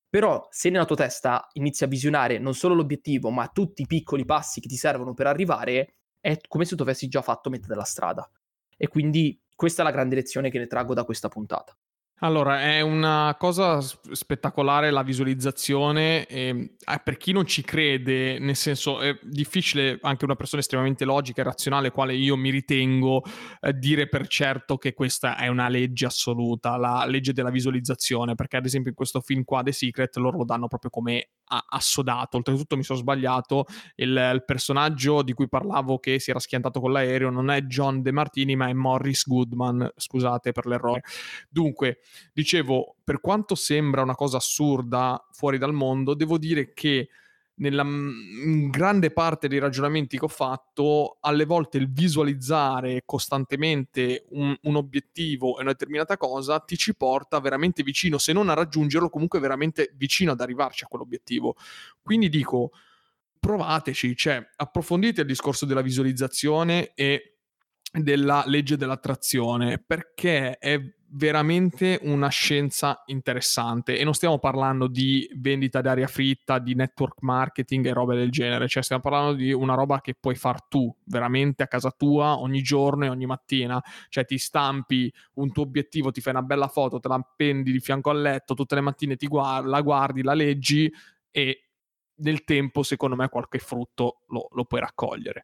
Però 0.09 0.47
se 0.51 0.69
nella 0.69 0.85
tua 0.85 0.95
testa 0.95 1.47
inizi 1.53 1.83
a 1.83 1.87
visionare 1.87 2.37
non 2.37 2.53
solo 2.53 2.75
l'obiettivo, 2.75 3.31
ma 3.31 3.47
tutti 3.47 3.81
i 3.81 3.87
piccoli 3.87 4.25
passi 4.25 4.61
che 4.61 4.67
ti 4.67 4.77
servono 4.77 5.13
per 5.13 5.27
arrivare, 5.27 5.95
è 6.19 6.37
come 6.47 6.65
se 6.65 6.75
tu 6.75 6.83
avessi 6.83 7.07
già 7.07 7.21
fatto 7.21 7.49
metà 7.49 7.67
della 7.67 7.83
strada. 7.83 8.29
E 8.77 8.87
quindi 8.87 9.39
questa 9.55 9.81
è 9.81 9.85
la 9.85 9.91
grande 9.91 10.15
lezione 10.15 10.49
che 10.49 10.59
ne 10.59 10.67
traggo 10.67 10.93
da 10.93 11.03
questa 11.03 11.27
puntata. 11.27 11.75
Allora, 12.19 12.61
è 12.61 12.79
una 12.79 13.35
cosa 13.37 13.81
spettacolare 13.81 14.89
la 14.89 15.03
visualizzazione 15.03 16.25
e 16.27 16.75
eh, 16.79 17.01
per 17.03 17.17
chi 17.17 17.33
non 17.33 17.45
ci 17.45 17.61
crede, 17.61 18.39
nel 18.39 18.55
senso 18.55 19.01
è 19.01 19.19
difficile 19.21 19.99
anche 20.01 20.23
una 20.23 20.35
persona 20.35 20.61
estremamente 20.61 21.03
logica 21.03 21.41
e 21.41 21.43
razionale, 21.43 21.91
quale 21.91 22.13
io 22.15 22.37
mi 22.37 22.51
ritengo, 22.51 23.21
eh, 23.59 23.73
dire 23.73 24.07
per 24.07 24.27
certo 24.27 24.77
che 24.77 24.93
questa 24.93 25.35
è 25.35 25.47
una 25.47 25.67
legge 25.67 26.05
assoluta, 26.05 26.77
la 26.77 27.05
legge 27.05 27.33
della 27.33 27.49
visualizzazione, 27.49 28.33
perché 28.33 28.55
ad 28.55 28.65
esempio 28.65 28.91
in 28.91 28.95
questo 28.95 29.19
film 29.19 29.43
qua, 29.43 29.61
The 29.61 29.73
Secret, 29.73 30.15
loro 30.15 30.37
lo 30.37 30.45
danno 30.45 30.69
proprio 30.69 30.91
come 30.91 31.31
assodato. 31.47 32.37
Oltretutto 32.37 32.75
mi 32.75 32.83
sono 32.83 32.99
sbagliato, 32.99 33.65
il, 33.95 34.09
il, 34.33 34.43
personaggio 34.45 35.21
di 35.21 35.33
cui 35.33 35.47
parlavo 35.47 35.99
che 35.99 36.19
si 36.19 36.29
era 36.29 36.39
schiantato 36.39 36.79
con 36.79 36.91
l'aereo 36.91 37.29
non 37.29 37.49
è 37.49 37.61
John 37.61 38.01
De 38.01 38.11
Martini, 38.11 38.55
ma 38.55 38.67
è 38.67 38.73
Morris 38.73 39.27
Goodman, 39.27 39.91
scusate 39.95 40.51
per 40.51 40.65
l'errore. 40.65 41.03
Dunque, 41.49 41.99
dicevo, 42.33 42.95
per 43.03 43.19
quanto 43.19 43.55
sembra 43.55 44.01
una 44.01 44.15
cosa 44.15 44.37
assurda 44.37 45.23
fuori 45.31 45.57
dal 45.57 45.73
mondo, 45.73 46.13
devo 46.13 46.37
dire 46.37 46.73
che 46.73 47.09
nella 47.57 47.85
grande 48.69 49.11
parte 49.11 49.47
dei 49.47 49.59
ragionamenti 49.59 50.17
che 50.17 50.25
ho 50.25 50.29
fatto, 50.29 51.17
alle 51.21 51.45
volte 51.45 51.77
il 51.77 51.91
visualizzare 51.91 53.03
costantemente 53.05 54.25
un, 54.29 54.55
un, 54.63 54.75
obiettivo 54.75 55.57
e 55.57 55.61
una 55.61 55.71
determinata 55.71 56.17
cosa 56.17 56.59
ti 56.59 56.77
ci 56.77 56.95
porta 56.95 57.39
veramente 57.39 57.83
vicino, 57.83 58.17
se 58.17 58.33
non 58.33 58.49
a 58.49 58.53
raggiungerlo, 58.53 59.09
comunque 59.09 59.39
veramente 59.39 59.93
vicino 59.95 60.33
ad 60.33 60.41
arrivarci 60.41 60.83
a 60.83 60.87
quell'obiettivo. 60.87 61.55
Quindi 62.01 62.27
dico, 62.27 62.71
provateci, 63.39 64.15
cioè 64.15 64.45
approfondite 64.57 65.21
il 65.21 65.27
discorso 65.27 65.65
della 65.65 65.81
visualizzazione 65.81 66.93
e 66.93 67.37
della 67.91 68.43
legge 68.47 68.75
dell'attrazione, 68.75 69.79
perché 69.79 70.57
è 70.57 70.77
veramente 71.07 71.99
una 72.03 72.29
scienza 72.29 73.03
interessante. 73.05 73.97
E 73.97 74.03
non 74.03 74.13
stiamo 74.13 74.39
parlando 74.39 74.87
di 74.87 75.29
vendita 75.35 75.81
d'aria 75.81 76.07
fritta, 76.07 76.59
di 76.59 76.75
network 76.75 77.21
marketing 77.21 77.85
e 77.85 77.93
robe 77.93 78.15
del 78.15 78.31
genere, 78.31 78.67
cioè 78.67 78.83
stiamo 78.83 79.01
parlando 79.01 79.33
di 79.33 79.51
una 79.51 79.75
roba 79.75 80.01
che 80.01 80.15
puoi 80.19 80.35
far 80.35 80.63
tu 80.63 80.93
veramente 81.05 81.63
a 81.63 81.67
casa 81.67 81.91
tua 81.91 82.39
ogni 82.39 82.61
giorno 82.61 83.05
e 83.05 83.09
ogni 83.09 83.25
mattina, 83.25 83.81
cioè 84.09 84.25
ti 84.25 84.37
stampi 84.37 85.11
un 85.35 85.51
tuo 85.51 85.63
obiettivo, 85.63 86.11
ti 86.11 86.21
fai 86.21 86.33
una 86.33 86.43
bella 86.43 86.67
foto, 86.67 86.99
te 86.99 87.07
la 87.07 87.15
appendi 87.15 87.71
di 87.71 87.79
fianco 87.79 88.09
al 88.09 88.21
letto, 88.21 88.53
tutte 88.53 88.75
le 88.75 88.81
mattine 88.81 89.15
ti 89.15 89.27
guardi, 89.27 89.69
la 89.69 89.81
guardi, 89.81 90.23
la 90.23 90.33
leggi 90.33 90.91
e 91.31 91.59
nel 92.17 92.43
tempo 92.43 92.83
secondo 92.83 93.15
me 93.15 93.27
qualche 93.29 93.59
frutto 93.59 94.21
lo, 94.27 94.47
lo 94.51 94.65
puoi 94.65 94.81
raccogliere. 94.81 95.43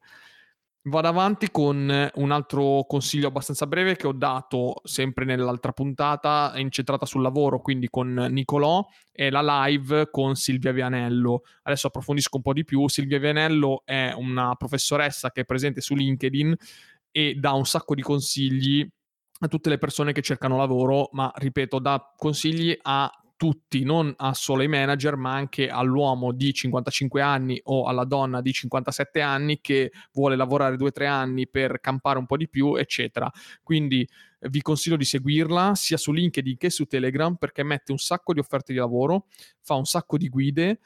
Vado 0.83 1.07
avanti 1.07 1.51
con 1.51 2.09
un 2.15 2.31
altro 2.31 2.85
consiglio 2.88 3.27
abbastanza 3.27 3.67
breve 3.67 3.95
che 3.95 4.07
ho 4.07 4.13
dato 4.13 4.81
sempre 4.83 5.25
nell'altra 5.25 5.73
puntata, 5.73 6.53
incentrata 6.55 7.05
sul 7.05 7.21
lavoro, 7.21 7.59
quindi 7.61 7.88
con 7.88 8.11
Nicolò, 8.31 8.83
e 9.11 9.29
la 9.29 9.65
live 9.65 10.09
con 10.09 10.35
Silvia 10.35 10.71
Vianello. 10.71 11.43
Adesso 11.61 11.85
approfondisco 11.85 12.38
un 12.38 12.41
po' 12.41 12.53
di 12.53 12.63
più. 12.63 12.88
Silvia 12.88 13.19
Vianello 13.19 13.83
è 13.85 14.11
una 14.17 14.55
professoressa 14.55 15.29
che 15.29 15.41
è 15.41 15.45
presente 15.45 15.81
su 15.81 15.93
LinkedIn 15.93 16.55
e 17.11 17.35
dà 17.35 17.51
un 17.51 17.65
sacco 17.65 17.93
di 17.93 18.01
consigli 18.01 18.83
a 19.43 19.47
tutte 19.47 19.69
le 19.69 19.77
persone 19.77 20.13
che 20.13 20.23
cercano 20.23 20.57
lavoro, 20.57 21.09
ma 21.11 21.31
ripeto, 21.35 21.77
dà 21.77 22.11
consigli 22.15 22.75
a 22.81 23.07
tutti, 23.41 23.83
non 23.83 24.13
a 24.17 24.36
solo 24.36 24.62
ai 24.62 24.67
manager, 24.67 25.15
ma 25.15 25.33
anche 25.33 25.67
all'uomo 25.67 26.31
di 26.31 26.53
55 26.53 27.24
anni 27.24 27.60
o 27.63 27.86
alla 27.86 28.05
donna 28.05 28.39
di 28.39 28.53
57 28.53 29.19
anni 29.19 29.60
che 29.62 29.91
vuole 30.13 30.36
lavorare 30.36 30.75
2-3 30.75 31.07
anni 31.07 31.48
per 31.48 31.79
campare 31.79 32.19
un 32.19 32.27
po' 32.27 32.38
di 32.38 32.48
più, 32.48 32.75
eccetera. 32.75 33.27
Quindi 33.63 34.07
eh, 34.39 34.48
vi 34.48 34.62
consiglio 34.62 34.95
di 34.95 35.05
seguirla 35.05 35.74
sia 35.74 35.98
su 35.98 36.12
LinkedIn 36.12 36.55
che 36.55 36.69
su 36.69 36.86
Telegram 36.86 37.33
perché 37.33 37.63
mette 37.63 37.91
un 37.91 37.98
sacco 37.98 38.31
di 38.33 38.39
offerte 38.39 38.74
di 38.74 38.77
lavoro, 38.77 39.25
fa 39.60 39.74
un 39.74 39.86
sacco 39.86 40.17
di 40.17 40.29
guide 40.29 40.79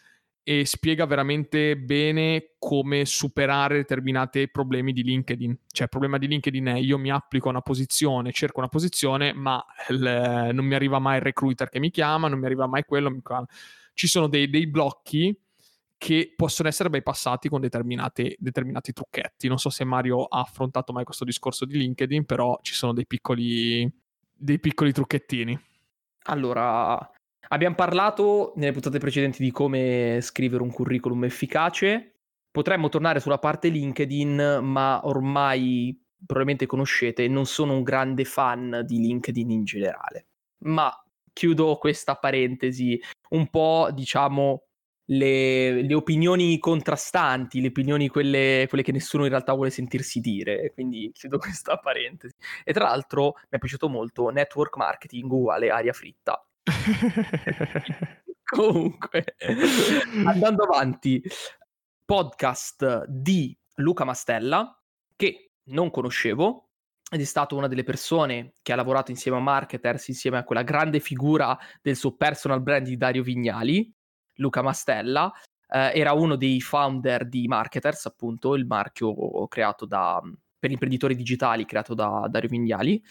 e 0.48 0.64
spiega 0.64 1.08
veramente 1.08 1.76
bene 1.76 2.52
come 2.60 3.04
superare 3.06 3.78
determinati 3.78 4.48
problemi 4.48 4.94
di 4.94 5.02
LinkedIn. 5.02 5.58
Cioè, 5.68 5.86
il 5.86 5.90
problema 5.90 6.20
di 6.20 6.28
LinkedIn 6.28 6.66
è 6.68 6.76
io 6.76 7.00
mi 7.00 7.10
applico 7.10 7.48
a 7.48 7.50
una 7.50 7.62
posizione, 7.62 8.32
cerco 8.32 8.60
una 8.60 8.68
posizione, 8.68 9.34
ma 9.34 9.66
il, 9.90 10.52
non 10.54 10.66
mi 10.66 10.76
arriva 10.76 11.00
mai 11.00 11.16
il 11.16 11.24
recruiter 11.24 11.68
che 11.68 11.80
mi 11.80 11.90
chiama, 11.90 12.28
non 12.28 12.38
mi 12.38 12.46
arriva 12.46 12.68
mai 12.68 12.84
quello. 12.84 13.12
Ci 13.96 14.06
sono 14.06 14.28
dei, 14.28 14.48
dei 14.48 14.68
blocchi 14.68 15.36
che 15.98 16.34
possono 16.36 16.68
essere 16.68 16.92
bypassati 16.92 17.50
con 17.50 17.60
determinati 17.60 18.38
trucchetti. 18.94 19.48
Non 19.48 19.58
so 19.58 19.72
se 19.72 19.84
Mario 19.84 20.26
ha 20.26 20.42
affrontato 20.42 20.94
mai 20.94 21.06
questo 21.06 21.26
discorso 21.26 21.66
di 21.66 21.76
LinkedIn, 21.80 22.24
però 22.24 22.60
ci 22.62 22.76
sono 22.76 22.94
dei 22.94 23.08
piccoli, 23.08 23.92
dei 24.32 24.60
piccoli 24.60 24.92
trucchettini. 24.92 25.60
Allora, 26.28 27.10
abbiamo 27.56 27.76
parlato 27.76 28.52
nelle 28.58 28.74
puntate 28.74 29.00
precedenti 29.00 29.42
di 29.42 29.50
come 29.50 30.20
scrivere 30.22 30.62
un 30.62 30.72
curriculum 30.72 31.24
efficace. 31.24 32.16
Potremmo 32.52 32.90
tornare 32.90 33.22
sulla 33.22 33.40
parte 33.40 33.70
LinkedIn, 33.70 34.60
ma 34.62 35.02
ormai 35.06 35.98
probabilmente 36.26 36.66
conoscete, 36.66 37.28
non 37.28 37.46
sono 37.46 37.74
un 37.74 37.84
grande 37.84 38.26
fan 38.26 38.82
di 38.86 39.00
LinkedIn 39.00 39.52
in 39.52 39.64
generale. 39.64 40.28
Ma 40.66 40.92
chiudo 41.32 41.78
questa 41.78 42.16
parentesi, 42.16 43.00
un 43.30 43.50
po' 43.50 43.90
diciamo 43.94 44.64
le, 45.10 45.82
le, 45.82 45.94
opinioni 45.94 46.58
contrastanti, 46.60 47.62
le 47.62 47.68
opinioni 47.68 48.08
quelle, 48.08 48.66
quelle, 48.68 48.84
che 48.84 48.92
nessuno 48.92 49.24
in 49.24 49.30
realtà 49.30 49.54
vuole 49.54 49.70
sentirsi 49.70 50.20
dire, 50.20 50.72
quindi 50.74 51.12
chiudo 51.14 51.38
questa 51.40 51.78
parentesi. 51.78 52.34
E 52.64 52.74
tra 52.74 52.86
l'altro 52.86 53.36
mi 53.36 53.58
è 53.58 53.60
piaciuto 53.60 53.88
molto 53.88 54.30
network 54.30 54.76
marketing 54.78 55.32
uguale 55.32 55.70
aria 55.70 55.94
fritta. 55.94 56.46
Comunque, 58.44 59.36
andando 60.26 60.64
avanti, 60.64 61.22
podcast 62.04 63.06
di 63.08 63.58
Luca 63.76 64.04
Mastella, 64.04 64.80
che 65.16 65.52
non 65.70 65.90
conoscevo, 65.90 66.70
ed 67.12 67.22
è 67.22 67.24
stato 67.24 67.56
una 67.56 67.68
delle 67.68 67.84
persone 67.84 68.54
che 68.62 68.74
ha 68.74 68.76
lavorato 68.76 69.12
insieme 69.12 69.38
a 69.38 69.42
marketers, 69.42 70.08
insieme 70.08 70.38
a 70.38 70.44
quella 70.44 70.64
grande 70.64 71.00
figura 71.00 71.58
del 71.82 71.96
suo 71.96 72.16
personal 72.16 72.62
brand 72.62 72.86
di 72.86 72.98
Dario 72.98 73.24
Vignali, 73.24 73.92
Luca 74.36 74.62
Mastella, 74.62 75.32
eh, 75.68 75.92
era 75.94 76.14
uno 76.14 76.36
dei 76.36 76.62
founder 76.62 77.28
di 77.28 77.48
Marketers, 77.48 78.06
appunto, 78.08 78.56
il 78.56 78.66
marchio 78.66 79.48
creato 79.48 79.86
da, 79.86 80.22
per 80.58 80.72
imprenditori 80.72 81.16
digitali 81.16 81.66
creato 81.66 81.94
da 81.94 82.28
Dario 82.30 82.50
Vignali, 82.50 83.04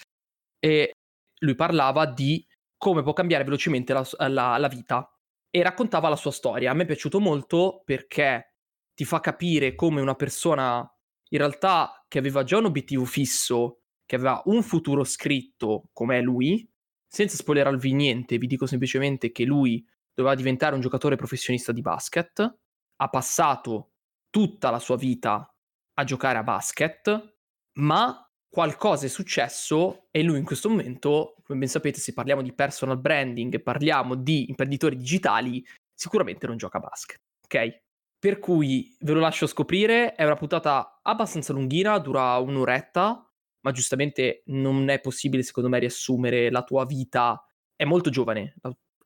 e 0.58 0.92
lui 1.40 1.54
parlava 1.54 2.06
di 2.06 2.44
come 2.84 3.02
può 3.02 3.14
cambiare 3.14 3.44
velocemente 3.44 3.94
la, 3.94 4.06
la, 4.28 4.58
la 4.58 4.68
vita 4.68 5.10
e 5.48 5.62
raccontava 5.62 6.10
la 6.10 6.16
sua 6.16 6.30
storia. 6.30 6.70
A 6.70 6.74
me 6.74 6.82
è 6.82 6.86
piaciuto 6.86 7.18
molto 7.18 7.80
perché 7.82 8.56
ti 8.92 9.06
fa 9.06 9.20
capire 9.20 9.74
come 9.74 10.02
una 10.02 10.14
persona 10.14 10.86
in 11.30 11.38
realtà 11.38 12.04
che 12.06 12.18
aveva 12.18 12.44
già 12.44 12.58
un 12.58 12.66
obiettivo 12.66 13.06
fisso, 13.06 13.84
che 14.04 14.16
aveva 14.16 14.42
un 14.44 14.62
futuro 14.62 15.02
scritto 15.02 15.88
come 15.94 16.20
lui, 16.20 16.70
senza 17.06 17.36
spoilerarvi 17.36 17.94
niente, 17.94 18.36
vi 18.36 18.46
dico 18.46 18.66
semplicemente 18.66 19.32
che 19.32 19.44
lui 19.44 19.82
doveva 20.12 20.34
diventare 20.34 20.74
un 20.74 20.82
giocatore 20.82 21.16
professionista 21.16 21.72
di 21.72 21.80
basket, 21.80 22.58
ha 22.96 23.08
passato 23.08 23.92
tutta 24.28 24.68
la 24.68 24.78
sua 24.78 24.96
vita 24.96 25.50
a 25.94 26.04
giocare 26.04 26.36
a 26.36 26.42
basket, 26.42 27.38
ma 27.78 28.30
qualcosa 28.54 29.06
è 29.06 29.08
successo 29.08 30.06
e 30.12 30.22
lui 30.22 30.38
in 30.38 30.44
questo 30.44 30.68
momento, 30.68 31.34
come 31.42 31.58
ben 31.58 31.68
sapete, 31.68 31.98
se 31.98 32.12
parliamo 32.12 32.40
di 32.40 32.54
personal 32.54 33.00
branding 33.00 33.60
parliamo 33.60 34.14
di 34.14 34.48
imprenditori 34.48 34.96
digitali, 34.96 35.60
sicuramente 35.92 36.46
non 36.46 36.56
gioca 36.56 36.78
a 36.78 36.82
basket, 36.82 37.20
ok? 37.46 37.82
Per 38.16 38.38
cui 38.38 38.96
ve 39.00 39.12
lo 39.12 39.18
lascio 39.18 39.48
scoprire, 39.48 40.14
è 40.14 40.24
una 40.24 40.36
puntata 40.36 41.00
abbastanza 41.02 41.52
lunghina, 41.52 41.98
dura 41.98 42.36
un'oretta, 42.36 43.28
ma 43.60 43.72
giustamente 43.72 44.44
non 44.46 44.88
è 44.88 45.00
possibile 45.00 45.42
secondo 45.42 45.68
me 45.68 45.80
riassumere 45.80 46.48
la 46.48 46.62
tua 46.62 46.84
vita, 46.84 47.44
è 47.74 47.82
molto 47.84 48.08
giovane, 48.08 48.54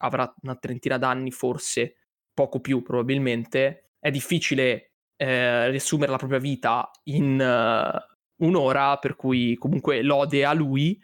avrà 0.01 0.31
una 0.43 0.57
trentina 0.57 0.99
d'anni 0.99 1.31
forse, 1.31 1.95
poco 2.35 2.61
più 2.61 2.83
probabilmente, 2.83 3.93
è 3.99 4.11
difficile 4.11 4.93
eh, 5.17 5.71
riassumere 5.71 6.11
la 6.11 6.19
propria 6.19 6.39
vita 6.39 6.91
in 7.05 7.41
uh, 7.41 8.17
un'ora, 8.43 8.99
per 8.99 9.17
cui 9.17 9.57
comunque 9.57 10.03
lode 10.03 10.45
a 10.45 10.53
lui 10.53 11.01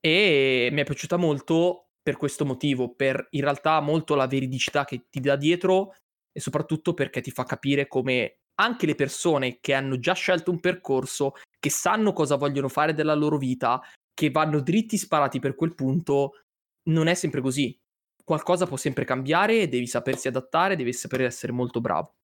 e 0.00 0.68
mi 0.72 0.80
è 0.80 0.84
piaciuta 0.84 1.16
molto 1.16 1.88
per 2.02 2.16
questo 2.16 2.44
motivo, 2.44 2.94
per 2.94 3.26
in 3.30 3.40
realtà 3.40 3.80
molto 3.80 4.14
la 4.14 4.26
veridicità 4.26 4.84
che 4.84 5.06
ti 5.10 5.20
dà 5.20 5.36
dietro 5.36 5.94
e 6.32 6.40
soprattutto 6.40 6.94
perché 6.94 7.20
ti 7.20 7.30
fa 7.30 7.44
capire 7.44 7.88
come 7.88 8.38
anche 8.60 8.86
le 8.86 8.94
persone 8.94 9.58
che 9.60 9.74
hanno 9.74 9.98
già 9.98 10.14
scelto 10.14 10.50
un 10.50 10.60
percorso, 10.60 11.32
che 11.58 11.70
sanno 11.70 12.12
cosa 12.12 12.36
vogliono 12.36 12.68
fare 12.68 12.94
della 12.94 13.14
loro 13.14 13.38
vita, 13.38 13.82
che 14.14 14.30
vanno 14.30 14.60
dritti 14.60 14.96
sparati 14.96 15.40
per 15.40 15.54
quel 15.54 15.74
punto, 15.74 16.42
non 16.84 17.08
è 17.08 17.14
sempre 17.14 17.40
così 17.40 17.76
qualcosa 18.26 18.66
può 18.66 18.76
sempre 18.76 19.04
cambiare 19.04 19.68
devi 19.68 19.86
sapersi 19.86 20.26
adattare, 20.26 20.74
devi 20.74 20.92
saper 20.92 21.22
essere 21.22 21.52
molto 21.52 21.80
bravo. 21.80 22.15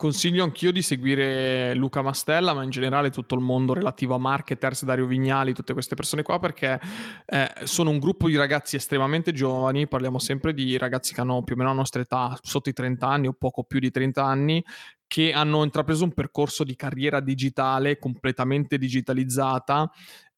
Consiglio 0.00 0.44
anch'io 0.44 0.72
di 0.72 0.80
seguire 0.80 1.74
Luca 1.74 2.00
Mastella, 2.00 2.54
ma 2.54 2.62
in 2.62 2.70
generale 2.70 3.10
tutto 3.10 3.34
il 3.34 3.42
mondo 3.42 3.74
relativo 3.74 4.14
a 4.14 4.18
marketers, 4.18 4.86
Dario 4.86 5.04
Vignali, 5.04 5.52
tutte 5.52 5.74
queste 5.74 5.94
persone 5.94 6.22
qua, 6.22 6.38
perché 6.38 6.80
eh, 7.26 7.52
sono 7.64 7.90
un 7.90 7.98
gruppo 7.98 8.26
di 8.26 8.34
ragazzi 8.34 8.76
estremamente 8.76 9.34
giovani, 9.34 9.88
parliamo 9.88 10.18
sempre 10.18 10.54
di 10.54 10.78
ragazzi 10.78 11.12
che 11.12 11.20
hanno 11.20 11.42
più 11.42 11.54
o 11.54 11.58
meno 11.58 11.68
la 11.68 11.76
nostra 11.76 12.00
età, 12.00 12.34
sotto 12.40 12.70
i 12.70 12.72
30 12.72 13.06
anni 13.06 13.26
o 13.26 13.34
poco 13.34 13.62
più 13.62 13.78
di 13.78 13.90
30 13.90 14.24
anni, 14.24 14.64
che 15.06 15.34
hanno 15.34 15.64
intrapreso 15.64 16.04
un 16.04 16.14
percorso 16.14 16.64
di 16.64 16.76
carriera 16.76 17.20
digitale 17.20 17.98
completamente 17.98 18.78
digitalizzata 18.78 19.90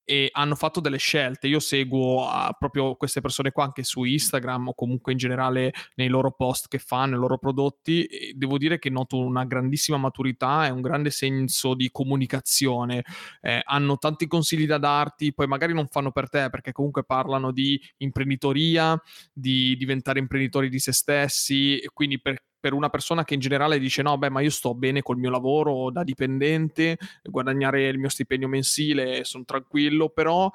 e 0.04 0.28
hanno 0.32 0.54
fatto 0.54 0.80
delle 0.80 0.98
scelte. 0.98 1.46
Io 1.46 1.60
seguo 1.60 2.24
uh, 2.24 2.54
proprio 2.58 2.94
queste 2.96 3.20
persone 3.20 3.52
qua 3.52 3.64
anche 3.64 3.84
su 3.84 4.04
Instagram 4.04 4.68
o 4.68 4.74
comunque 4.74 5.12
in 5.12 5.18
generale 5.18 5.72
nei 5.94 6.08
loro 6.08 6.32
post 6.32 6.68
che 6.68 6.78
fanno, 6.78 7.12
nei 7.12 7.20
loro 7.20 7.38
prodotti 7.38 8.04
e 8.04 8.32
devo 8.34 8.58
dire 8.58 8.78
che 8.78 8.90
noto 8.90 9.18
una 9.18 9.44
grandissima 9.44 9.96
maturità 9.98 10.66
e 10.66 10.70
un 10.70 10.80
grande 10.80 11.10
senso 11.10 11.74
di 11.74 11.90
comunicazione. 11.90 13.04
Eh, 13.40 13.60
hanno 13.64 13.98
tanti 13.98 14.26
consigli 14.26 14.66
da 14.66 14.78
darti, 14.78 15.32
poi 15.32 15.46
magari 15.46 15.72
non 15.72 15.86
fanno 15.88 16.10
per 16.12 16.28
te 16.28 16.48
perché 16.50 16.72
comunque 16.72 17.04
parlano 17.04 17.52
di 17.52 17.80
imprenditoria, 17.98 19.00
di 19.32 19.76
diventare 19.76 20.18
imprenditori 20.18 20.68
di 20.68 20.78
se 20.78 20.92
stessi, 20.92 21.80
quindi 21.92 22.20
per 22.20 22.42
per 22.62 22.74
una 22.74 22.90
persona 22.90 23.24
che 23.24 23.34
in 23.34 23.40
generale 23.40 23.80
dice 23.80 24.02
no, 24.02 24.16
beh, 24.16 24.30
ma 24.30 24.40
io 24.40 24.48
sto 24.48 24.72
bene 24.72 25.02
col 25.02 25.16
mio 25.18 25.30
lavoro 25.30 25.90
da 25.90 26.04
dipendente, 26.04 26.96
guadagnare 27.24 27.88
il 27.88 27.98
mio 27.98 28.08
stipendio 28.08 28.46
mensile, 28.46 29.24
sono 29.24 29.42
tranquillo, 29.44 30.10
però 30.10 30.48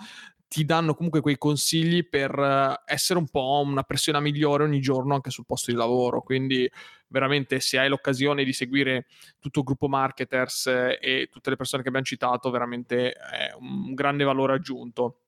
ti 0.47 0.63
danno 0.63 0.93
comunque 0.93 1.19
quei 1.19 1.37
consigli 1.37 2.07
per 2.07 2.31
eh, 2.39 2.81
essere 2.85 3.19
un 3.19 3.27
po' 3.27 3.61
una 3.65 3.83
persona 3.83 4.21
migliore 4.21 4.63
ogni 4.63 4.79
giorno 4.79 5.15
anche 5.15 5.31
sul 5.31 5.45
posto 5.45 5.69
di 5.69 5.75
lavoro. 5.75 6.21
Quindi 6.21 6.71
veramente 7.07 7.59
se 7.59 7.77
hai 7.77 7.89
l'occasione 7.89 8.45
di 8.45 8.53
seguire 8.53 9.07
tutto 9.37 9.59
il 9.59 9.65
gruppo 9.65 9.89
marketers 9.89 10.67
eh, 10.67 10.97
e 11.01 11.27
tutte 11.29 11.49
le 11.49 11.57
persone 11.57 11.81
che 11.81 11.89
abbiamo 11.89 12.07
citato, 12.07 12.49
veramente 12.49 13.11
è 13.11 13.53
un 13.59 13.93
grande 13.93 14.23
valore 14.23 14.53
aggiunto. 14.53 15.23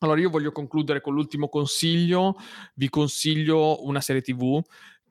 Allora 0.00 0.20
io 0.20 0.28
voglio 0.28 0.50
concludere 0.50 1.00
con 1.00 1.14
l'ultimo 1.14 1.48
consiglio, 1.48 2.36
vi 2.74 2.88
consiglio 2.88 3.86
una 3.86 4.00
serie 4.00 4.20
TV 4.20 4.60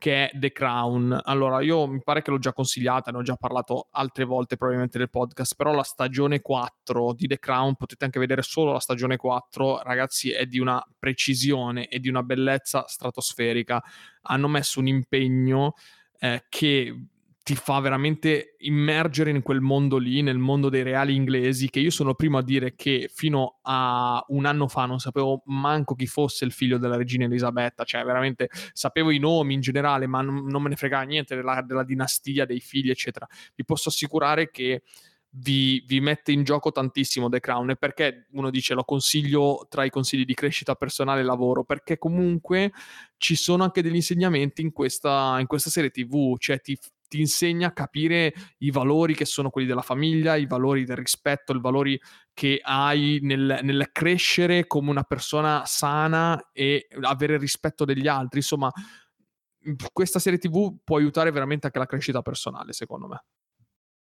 che 0.06 0.30
è 0.30 0.38
The 0.38 0.52
Crown. 0.52 1.20
Allora, 1.24 1.62
io 1.62 1.88
mi 1.88 2.00
pare 2.04 2.22
che 2.22 2.30
l'ho 2.30 2.38
già 2.38 2.54
consigliata, 2.54 3.10
ne 3.10 3.18
ho 3.18 3.22
già 3.24 3.36
parlato 3.38 3.88
altre 3.90 4.24
volte 4.24 4.56
probabilmente 4.56 5.00
nel 5.00 5.10
podcast, 5.10 5.56
però 5.56 5.74
la 5.74 5.82
stagione 5.82 6.42
4 6.42 7.14
di 7.14 7.26
The 7.26 7.40
Crown, 7.40 7.74
potete 7.74 8.06
anche 8.06 8.20
vedere 8.20 8.44
solo 8.44 8.72
la 8.72 8.80
stagione 8.80 9.18
4, 9.18 9.82
ragazzi, 9.82 10.30
è 10.30 10.46
di 10.46 10.60
una 10.60 10.80
precisione 11.00 11.88
e 11.88 12.00
di 12.00 12.08
una 12.08 12.22
bellezza 12.22 12.86
stratosferica. 12.88 13.82
Hanno 14.22 14.48
messo 14.48 14.80
un 14.80 14.86
impegno 14.86 15.74
eh, 16.20 16.46
che 16.50 17.08
ti 17.46 17.54
fa 17.54 17.80
veramente 17.80 18.56
immergere 18.62 19.30
in 19.30 19.44
quel 19.44 19.62
mondo 19.62 19.98
lì, 19.98 20.24
nel 20.24 20.40
mondo 20.40 20.68
dei 20.68 20.82
reali 20.82 21.14
inglesi, 21.14 21.70
che 21.70 21.80
io 21.80 21.92
sono 21.92 22.16
primo 22.16 22.40
a 22.40 22.44
dire 22.44 22.74
che 22.76 23.08
fino 23.14 23.60
a 23.62 24.26
un 24.30 24.46
anno 24.46 24.68
fa 24.68 24.88
non 24.88 24.98
sapevo 24.98 25.44
manco 25.46 25.94
chi 25.94 26.08
fosse 26.08 26.44
il 26.44 26.52
figlio 26.52 26.80
della 26.80 26.96
regina 26.96 27.26
Elisabetta, 27.26 27.84
cioè 27.84 28.04
veramente 28.04 28.50
sapevo 28.74 29.12
i 29.12 29.20
nomi 29.20 29.54
in 29.54 29.60
generale, 29.60 30.08
ma 30.08 30.22
non, 30.22 30.48
non 30.48 30.60
me 30.64 30.70
ne 30.70 30.76
fregava 30.76 31.04
niente 31.04 31.36
della, 31.36 31.62
della 31.62 31.84
dinastia, 31.84 32.46
dei 32.46 32.60
figli, 32.60 32.90
eccetera. 32.90 33.28
Vi 33.54 33.64
posso 33.64 33.90
assicurare 33.90 34.50
che 34.50 34.82
vi, 35.30 35.84
vi, 35.86 36.00
mette 36.00 36.32
in 36.32 36.44
gioco 36.44 36.72
tantissimo 36.72 37.30
The 37.30 37.40
Crown 37.40 37.70
e 37.70 37.76
perché 37.76 38.26
uno 38.32 38.50
dice 38.50 38.74
lo 38.74 38.86
consiglio 38.86 39.68
tra 39.70 39.84
i 39.84 39.92
consigli 39.92 40.26
di 40.26 40.34
crescita 40.34 40.74
personale 40.74 41.20
e 41.20 41.24
lavoro 41.24 41.64
perché 41.64 42.00
comunque 42.00 42.72
ci 43.18 43.36
sono 43.36 43.64
anche 43.64 43.82
degli 43.82 43.96
insegnamenti 43.96 44.62
in 44.62 44.72
questa, 44.72 45.38
in 45.40 45.46
questa 45.46 45.70
serie 45.70 45.90
tv 45.90 46.38
cioè 46.38 46.62
ti, 46.62 46.78
ti 47.08 47.20
insegna 47.20 47.68
a 47.68 47.74
capire 47.74 48.34
i 48.60 48.72
valori 48.72 49.16
che 49.16 49.26
sono 49.26 49.50
quelli 49.50 49.68
della 49.68 49.82
famiglia, 49.82 50.36
i 50.36 50.48
valori 50.48 50.86
del 50.86 50.98
rispetto, 50.98 51.54
i 51.54 51.60
valori 51.60 52.00
che 52.34 52.60
hai 52.62 53.20
nel, 53.22 53.60
nel 53.62 53.90
crescere 53.92 54.68
come 54.68 54.90
una 54.90 55.04
persona 55.04 55.64
sana 55.66 56.50
e 56.52 56.88
avere 57.02 57.38
rispetto 57.38 57.86
degli 57.86 58.08
altri. 58.08 58.40
Insomma, 58.40 58.72
questa 59.92 60.20
serie 60.20 60.40
TV 60.40 60.78
può 60.84 60.98
aiutare 60.98 61.32
veramente 61.32 61.66
anche 61.68 61.80
la 61.80 61.86
crescita 61.86 62.22
personale, 62.22 62.74
secondo 62.74 63.08
me. 63.08 63.24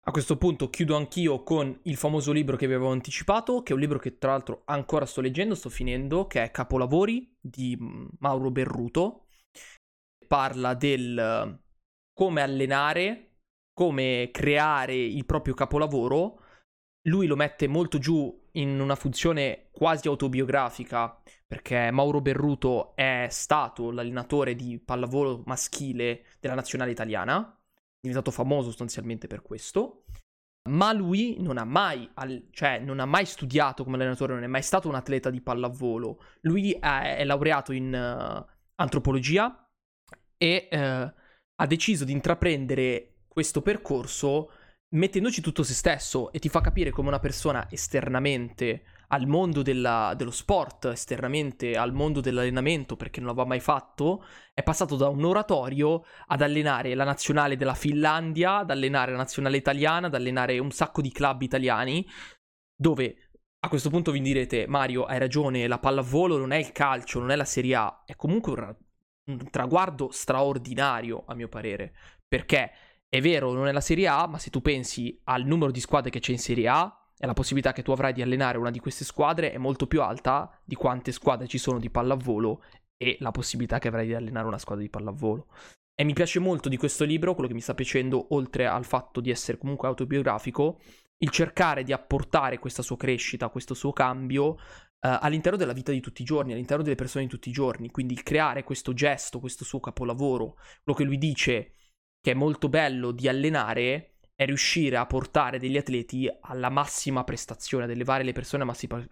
A 0.03 0.11
questo 0.11 0.35
punto 0.35 0.71
chiudo 0.71 0.95
anch'io 0.95 1.43
con 1.43 1.79
il 1.83 1.95
famoso 1.95 2.31
libro 2.31 2.57
che 2.57 2.65
vi 2.65 2.73
avevo 2.73 2.91
anticipato, 2.91 3.61
che 3.61 3.71
è 3.71 3.75
un 3.75 3.81
libro 3.81 3.99
che 3.99 4.17
tra 4.17 4.31
l'altro 4.31 4.63
ancora 4.65 5.05
sto 5.05 5.21
leggendo, 5.21 5.53
sto 5.53 5.69
finendo, 5.69 6.25
che 6.25 6.41
è 6.41 6.49
Capolavori 6.49 7.37
di 7.39 7.77
Mauro 8.17 8.49
Berruto. 8.49 9.27
Parla 10.27 10.73
del 10.73 11.59
come 12.21 12.41
allenare 12.43 13.31
come 13.73 14.29
creare 14.31 14.93
il 14.95 15.25
proprio 15.25 15.55
capolavoro, 15.55 16.39
lui 17.07 17.25
lo 17.25 17.35
mette 17.35 17.67
molto 17.67 17.97
giù 17.97 18.47
in 18.51 18.79
una 18.79 18.93
funzione 18.93 19.69
quasi 19.71 20.07
autobiografica, 20.07 21.19
perché 21.47 21.89
Mauro 21.89 22.21
Berruto 22.21 22.95
è 22.95 23.25
stato 23.31 23.89
l'allenatore 23.89 24.53
di 24.53 24.77
pallavolo 24.77 25.41
maschile 25.47 26.25
della 26.39 26.53
nazionale 26.53 26.91
italiana, 26.91 27.59
diventato 27.99 28.29
famoso 28.29 28.67
sostanzialmente 28.67 29.25
per 29.25 29.41
questo. 29.41 30.03
Ma 30.69 30.93
lui 30.93 31.37
non 31.39 31.57
ha 31.57 31.65
mai, 31.65 32.07
cioè, 32.51 32.77
non 32.77 32.99
ha 32.99 33.05
mai 33.05 33.25
studiato 33.25 33.83
come 33.83 33.95
allenatore, 33.95 34.35
non 34.35 34.43
è 34.43 34.47
mai 34.47 34.61
stato 34.61 34.87
un 34.87 34.93
atleta 34.93 35.31
di 35.31 35.41
pallavolo. 35.41 36.21
Lui 36.41 36.73
è, 36.73 37.15
è 37.17 37.23
laureato 37.23 37.71
in 37.71 37.91
uh, 37.91 38.45
antropologia 38.75 39.67
e 40.37 40.69
uh, 40.71 41.19
ha 41.61 41.67
deciso 41.67 42.05
di 42.05 42.11
intraprendere 42.11 43.17
questo 43.27 43.61
percorso 43.61 44.51
mettendoci 44.93 45.41
tutto 45.41 45.63
se 45.63 45.73
stesso 45.73 46.31
e 46.31 46.39
ti 46.39 46.49
fa 46.49 46.59
capire 46.59 46.89
come 46.89 47.07
una 47.07 47.19
persona 47.19 47.69
esternamente 47.69 48.83
al 49.09 49.27
mondo 49.27 49.61
della, 49.61 50.13
dello 50.17 50.31
sport, 50.31 50.85
esternamente 50.85 51.77
al 51.77 51.93
mondo 51.93 52.19
dell'allenamento 52.19 52.95
perché 52.95 53.19
non 53.19 53.29
l'aveva 53.29 53.47
mai 53.47 53.59
fatto, 53.59 54.25
è 54.53 54.63
passato 54.63 54.95
da 54.95 55.07
un 55.07 55.23
oratorio 55.23 56.03
ad 56.27 56.41
allenare 56.41 56.95
la 56.95 57.03
nazionale 57.03 57.55
della 57.55 57.75
Finlandia, 57.75 58.57
ad 58.57 58.71
allenare 58.71 59.11
la 59.11 59.17
nazionale 59.17 59.57
italiana, 59.57 60.07
ad 60.07 60.15
allenare 60.15 60.57
un 60.59 60.71
sacco 60.71 61.01
di 61.01 61.11
club 61.11 61.41
italiani, 61.43 62.05
dove 62.75 63.29
a 63.59 63.69
questo 63.69 63.89
punto 63.91 64.11
vi 64.11 64.21
direte 64.21 64.65
Mario 64.65 65.03
hai 65.03 65.19
ragione, 65.19 65.67
la 65.67 65.77
pallavolo 65.77 66.37
non 66.37 66.51
è 66.51 66.57
il 66.57 66.71
calcio, 66.71 67.19
non 67.19 67.29
è 67.31 67.35
la 67.35 67.45
Serie 67.45 67.75
A, 67.75 68.03
è 68.05 68.15
comunque 68.15 68.53
un, 68.53 68.75
un 69.29 69.49
traguardo 69.49 70.09
straordinario 70.11 71.23
a 71.27 71.35
mio 71.35 71.47
parere, 71.47 71.93
perché 72.27 72.71
è 73.07 73.19
vero, 73.19 73.51
non 73.51 73.67
è 73.67 73.71
la 73.71 73.81
Serie 73.81 74.07
A, 74.07 74.25
ma 74.27 74.37
se 74.37 74.49
tu 74.49 74.61
pensi 74.61 75.19
al 75.25 75.45
numero 75.45 75.71
di 75.71 75.81
squadre 75.81 76.09
che 76.09 76.19
c'è 76.19 76.31
in 76.31 76.39
Serie 76.39 76.67
A 76.67 77.09
e 77.17 77.25
la 77.25 77.33
possibilità 77.33 77.73
che 77.73 77.83
tu 77.83 77.91
avrai 77.91 78.13
di 78.13 78.21
allenare 78.21 78.57
una 78.57 78.71
di 78.71 78.79
queste 78.79 79.03
squadre 79.03 79.51
è 79.51 79.57
molto 79.57 79.85
più 79.85 80.01
alta 80.01 80.59
di 80.63 80.75
quante 80.75 81.11
squadre 81.11 81.47
ci 81.47 81.57
sono 81.57 81.77
di 81.77 81.89
pallavolo 81.89 82.63
e 82.97 83.17
la 83.19 83.31
possibilità 83.31 83.79
che 83.79 83.89
avrai 83.89 84.07
di 84.07 84.13
allenare 84.13 84.47
una 84.47 84.57
squadra 84.57 84.83
di 84.83 84.89
pallavolo. 84.89 85.47
E 85.93 86.03
mi 86.03 86.13
piace 86.13 86.39
molto 86.39 86.69
di 86.69 86.77
questo 86.77 87.03
libro, 87.03 87.33
quello 87.33 87.49
che 87.49 87.53
mi 87.53 87.61
sta 87.61 87.75
piacendo, 87.75 88.33
oltre 88.33 88.65
al 88.65 88.85
fatto 88.85 89.19
di 89.19 89.29
essere 89.29 89.57
comunque 89.57 89.87
autobiografico, 89.87 90.79
il 91.17 91.29
cercare 91.29 91.83
di 91.83 91.93
apportare 91.93 92.59
questa 92.59 92.81
sua 92.81 92.97
crescita, 92.97 93.49
questo 93.49 93.73
suo 93.73 93.91
cambio 93.91 94.57
uh, 95.01 95.17
all'interno 95.21 95.57
della 95.57 95.73
vita 95.73 95.91
di 95.91 95.99
tutti 95.99 96.21
i 96.21 96.25
giorni, 96.25 96.53
all'interno 96.53 96.83
delle 96.83 96.95
persone 96.95 97.25
di 97.25 97.29
tutti 97.29 97.49
i 97.49 97.53
giorni. 97.53 97.89
Quindi 97.89 98.15
creare 98.15 98.63
questo 98.63 98.93
gesto, 98.93 99.39
questo 99.39 99.63
suo 99.63 99.79
capolavoro, 99.79 100.55
quello 100.83 100.97
che 100.97 101.03
lui 101.03 101.17
dice 101.17 101.75
che 102.21 102.31
è 102.31 102.35
molto 102.35 102.69
bello 102.69 103.11
di 103.11 103.27
allenare 103.27 104.17
è 104.35 104.45
riuscire 104.45 104.97
a 104.97 105.05
portare 105.05 105.59
degli 105.59 105.77
atleti 105.77 106.27
alla 106.41 106.69
massima 106.69 107.23
prestazione, 107.23 107.83
ad 107.83 107.91
elevare 107.91 108.23
le 108.23 108.31
persone 108.31 108.65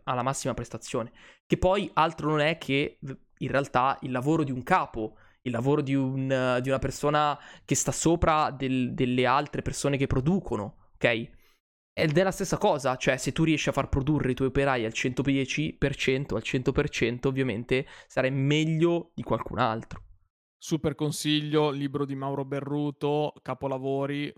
alla 0.04 0.23
massima 0.23 0.54
prestazione, 0.54 1.12
che 1.45 1.58
poi 1.58 1.89
altro 1.93 2.30
non 2.30 2.39
è 2.39 2.58
che 2.58 2.97
in 3.02 3.52
realtà 3.52 3.97
il 4.02 4.12
lavoro 4.12 4.43
di 4.43 4.52
un 4.52 4.63
capo, 4.63 5.17
il 5.41 5.52
lavoro 5.52 5.82
di, 5.82 5.93
un, 5.93 6.60
di 6.62 6.69
una 6.69 6.80
persona 6.80 7.38
che 7.63 7.75
sta 7.75 7.91
sopra 7.91 8.49
del, 8.52 8.93
delle 8.93 9.25
altre 9.25 9.62
persone 9.62 9.97
che 9.97 10.08
producono, 10.08 10.89
ok? 10.95 11.30
Ed 11.93 12.17
è 12.17 12.23
la 12.23 12.32
stessa 12.32 12.58
cosa, 12.58 12.95
cioè 12.95 13.17
se 13.17 13.32
tu 13.32 13.43
riesci 13.43 13.69
a 13.69 13.73
far 13.73 13.89
produrre 13.89 14.32
i 14.32 14.34
tuoi 14.34 14.47
operai 14.47 14.86
al 14.86 14.93
110%, 14.93 16.36
al 16.36 16.41
100%, 16.43 17.28
ovviamente 17.28 17.86
sarai 18.08 18.32
meglio 18.32 19.12
di 19.13 19.23
qualcun 19.23 19.60
altro. 19.60 20.04
Super 20.58 20.95
consiglio, 20.95 21.71
libro 21.71 22.06
di 22.06 22.15
Mauro 22.15 22.45
Berruto, 22.45 23.34
capolavori, 23.41 24.34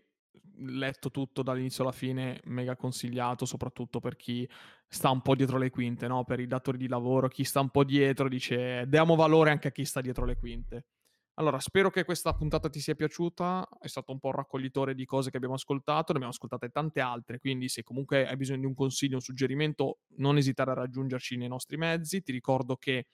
letto 0.57 1.11
tutto 1.11 1.43
dall'inizio 1.43 1.83
alla 1.83 1.91
fine, 1.91 2.39
mega 2.45 2.75
consigliato, 2.75 3.45
soprattutto 3.45 3.99
per 3.99 4.15
chi 4.15 4.47
sta 4.87 5.09
un 5.09 5.21
po' 5.21 5.35
dietro 5.35 5.57
le 5.57 5.69
quinte, 5.69 6.07
no? 6.07 6.23
per 6.23 6.39
i 6.39 6.47
datori 6.47 6.77
di 6.77 6.87
lavoro, 6.87 7.27
chi 7.27 7.43
sta 7.43 7.59
un 7.59 7.69
po' 7.69 7.83
dietro 7.83 8.27
dice 8.27 8.85
diamo 8.87 9.15
valore 9.15 9.51
anche 9.51 9.69
a 9.69 9.71
chi 9.71 9.85
sta 9.85 10.01
dietro 10.01 10.25
le 10.25 10.37
quinte. 10.37 10.85
Allora, 11.41 11.59
spero 11.59 11.89
che 11.89 12.03
questa 12.03 12.35
puntata 12.35 12.69
ti 12.69 12.79
sia 12.79 12.93
piaciuta, 12.93 13.67
è 13.79 13.87
stato 13.87 14.11
un 14.11 14.19
po' 14.19 14.27
un 14.27 14.33
raccoglitore 14.33 14.93
di 14.93 15.05
cose 15.05 15.31
che 15.31 15.37
abbiamo 15.37 15.55
ascoltato, 15.55 16.11
ne 16.11 16.19
abbiamo 16.19 16.29
ascoltate 16.29 16.69
tante 16.69 16.99
altre, 16.99 17.39
quindi 17.39 17.67
se 17.67 17.81
comunque 17.81 18.27
hai 18.27 18.37
bisogno 18.37 18.59
di 18.59 18.65
un 18.67 18.75
consiglio, 18.75 19.15
un 19.15 19.21
suggerimento, 19.21 20.01
non 20.17 20.37
esitare 20.37 20.69
a 20.69 20.75
raggiungerci 20.75 21.37
nei 21.37 21.47
nostri 21.47 21.77
mezzi. 21.77 22.21
Ti 22.21 22.31
ricordo 22.31 22.75
che 22.75 23.07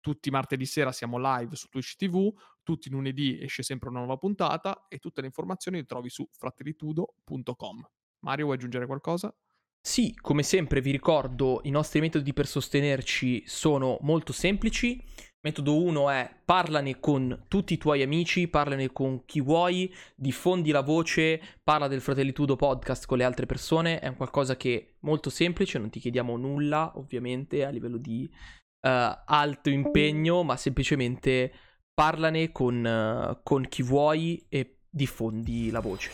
tutti 0.00 0.30
martedì 0.30 0.64
sera 0.64 0.90
siamo 0.90 1.18
live 1.18 1.54
su 1.54 1.68
Twitch 1.68 1.96
TV, 1.96 2.32
tutti 2.62 2.88
lunedì 2.88 3.42
esce 3.42 3.62
sempre 3.62 3.90
una 3.90 3.98
nuova 3.98 4.16
puntata 4.16 4.86
e 4.88 4.96
tutte 4.96 5.20
le 5.20 5.26
informazioni 5.26 5.76
le 5.76 5.84
trovi 5.84 6.08
su 6.08 6.26
fratellitudo.com. 6.32 7.90
Mario, 8.20 8.44
vuoi 8.46 8.56
aggiungere 8.56 8.86
qualcosa? 8.86 9.36
Sì, 9.80 10.14
come 10.16 10.42
sempre 10.42 10.80
vi 10.80 10.90
ricordo 10.90 11.60
i 11.62 11.70
nostri 11.70 12.00
metodi 12.00 12.32
per 12.32 12.46
sostenerci 12.46 13.44
sono 13.46 13.98
molto 14.00 14.32
semplici. 14.32 15.00
Metodo 15.46 15.80
1 15.80 16.10
è 16.10 16.28
parlane 16.44 16.98
con 16.98 17.44
tutti 17.46 17.74
i 17.74 17.78
tuoi 17.78 18.02
amici, 18.02 18.48
parlane 18.48 18.90
con 18.90 19.24
chi 19.26 19.40
vuoi, 19.40 19.94
diffondi 20.16 20.72
la 20.72 20.80
voce, 20.80 21.40
parla 21.62 21.86
del 21.86 22.00
Fratellitudo 22.00 22.56
podcast 22.56 23.06
con 23.06 23.18
le 23.18 23.22
altre 23.22 23.46
persone, 23.46 24.00
è 24.00 24.08
un 24.08 24.16
qualcosa 24.16 24.56
che 24.56 24.76
è 24.76 24.94
molto 25.02 25.30
semplice, 25.30 25.78
non 25.78 25.88
ti 25.88 26.00
chiediamo 26.00 26.36
nulla 26.36 26.90
ovviamente 26.96 27.64
a 27.64 27.68
livello 27.68 27.96
di 27.96 28.28
uh, 28.28 28.88
alto 29.24 29.70
impegno, 29.70 30.42
ma 30.42 30.56
semplicemente 30.56 31.52
parlane 31.94 32.50
con, 32.50 32.84
uh, 32.84 33.38
con 33.44 33.68
chi 33.68 33.84
vuoi 33.84 34.44
e 34.48 34.78
diffondi 34.90 35.70
la 35.70 35.78
voce. 35.78 36.10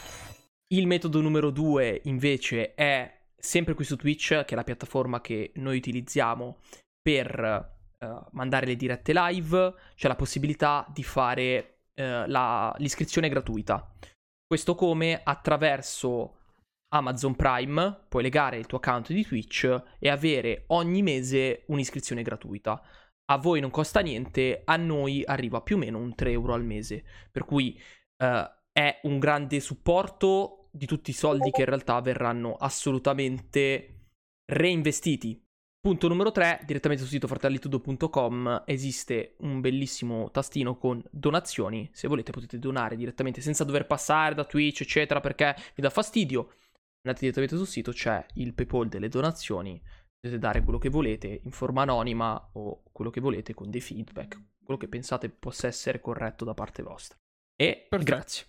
Il 0.75 0.87
metodo 0.87 1.23
numero 1.23 1.49
due 1.49 2.03
invece 2.05 2.75
è 2.75 3.11
sempre 3.35 3.73
qui 3.73 3.85
su 3.87 3.97
Twitch, 3.97 4.45
che 4.45 4.53
è 4.53 4.55
la 4.55 4.63
piattaforma 4.63 5.23
che 5.23 5.53
noi 5.55 5.79
utilizziamo 5.79 6.59
per 7.01 7.72
uh, 8.03 8.25
mandare 8.33 8.67
le 8.67 8.77
dirette 8.77 9.13
live, 9.15 9.75
c'è 9.95 10.09
la 10.09 10.17
possibilità 10.17 10.87
di 10.93 11.03
fare 11.03 11.79
uh, 11.95 12.27
la, 12.27 12.75
l'iscrizione 12.79 13.29
gratuita. 13.29 13.91
Questo 14.47 14.75
come 14.75 15.21
attraverso 15.23 16.39
Amazon 16.95 17.35
Prime, 17.35 18.05
puoi 18.09 18.23
legare 18.23 18.59
il 18.59 18.67
tuo 18.67 18.79
account 18.79 19.13
di 19.13 19.25
Twitch 19.25 19.83
e 19.99 20.09
avere 20.11 20.65
ogni 20.69 21.03
mese 21.03 21.65
un'iscrizione 21.69 22.23
gratuita. 22.23 22.83
A 23.27 23.39
voi 23.39 23.61
non 23.61 23.71
costa 23.71 24.01
niente, 24.01 24.63
a 24.65 24.77
noi 24.77 25.23
arriva 25.25 25.63
più 25.63 25.77
o 25.77 25.79
meno 25.79 25.99
un 25.99 26.15
3 26.15 26.33
euro 26.33 26.53
al 26.53 26.65
mese. 26.65 27.03
Per 27.31 27.45
cui 27.47 27.81
uh, 28.19 28.27
è 28.71 29.01
un 29.05 29.19
grande 29.19 29.61
supporto 29.61 30.69
di 30.71 30.87
tutti 30.87 31.11
i 31.11 31.15
soldi 31.15 31.51
che 31.51 31.61
in 31.61 31.67
realtà 31.67 32.01
verranno 32.01 32.55
assolutamente 32.57 34.09
reinvestiti. 34.47 35.43
Punto 35.83 36.07
numero 36.07 36.31
3, 36.31 36.61
direttamente 36.65 37.03
sul 37.03 37.13
sito 37.13 37.27
fratellitudo.com 37.27 38.63
esiste 38.67 39.35
un 39.39 39.61
bellissimo 39.61 40.31
tastino 40.31 40.77
con 40.77 41.03
donazioni. 41.11 41.91
Se 41.93 42.07
volete 42.07 42.31
potete 42.31 42.61
donare 42.61 42.95
direttamente 42.95 43.41
senza 43.41 43.65
dover 43.65 43.89
passare 43.89 44.37
da 44.37 44.45
Twitch, 44.45 44.83
eccetera, 44.83 45.19
perché 45.19 45.57
vi 45.75 45.83
dà 45.83 45.91
fastidio 45.91 46.53
andate 47.03 47.23
direttamente 47.23 47.57
sul 47.57 47.67
sito, 47.67 47.91
c'è 47.91 48.25
il 48.35 48.55
PayPal 48.55 48.87
delle 48.87 49.09
donazioni, 49.09 49.83
potete 50.21 50.39
dare 50.39 50.63
quello 50.63 50.79
che 50.79 50.89
volete 50.89 51.41
in 51.43 51.51
forma 51.51 51.83
anonima 51.83 52.51
o 52.53 52.85
quello 52.93 53.11
che 53.11 53.21
volete 53.21 53.53
con 53.53 53.69
dei 53.69 53.81
feedback, 53.81 54.41
quello 54.63 54.79
che 54.79 54.87
pensate 54.87 55.31
possa 55.31 55.67
essere 55.67 55.99
corretto 55.99 56.45
da 56.45 56.55
parte 56.55 56.85
vostra. 56.85 57.19
E 57.57 57.87
Perfetto. 57.89 58.05
grazie. 58.13 58.47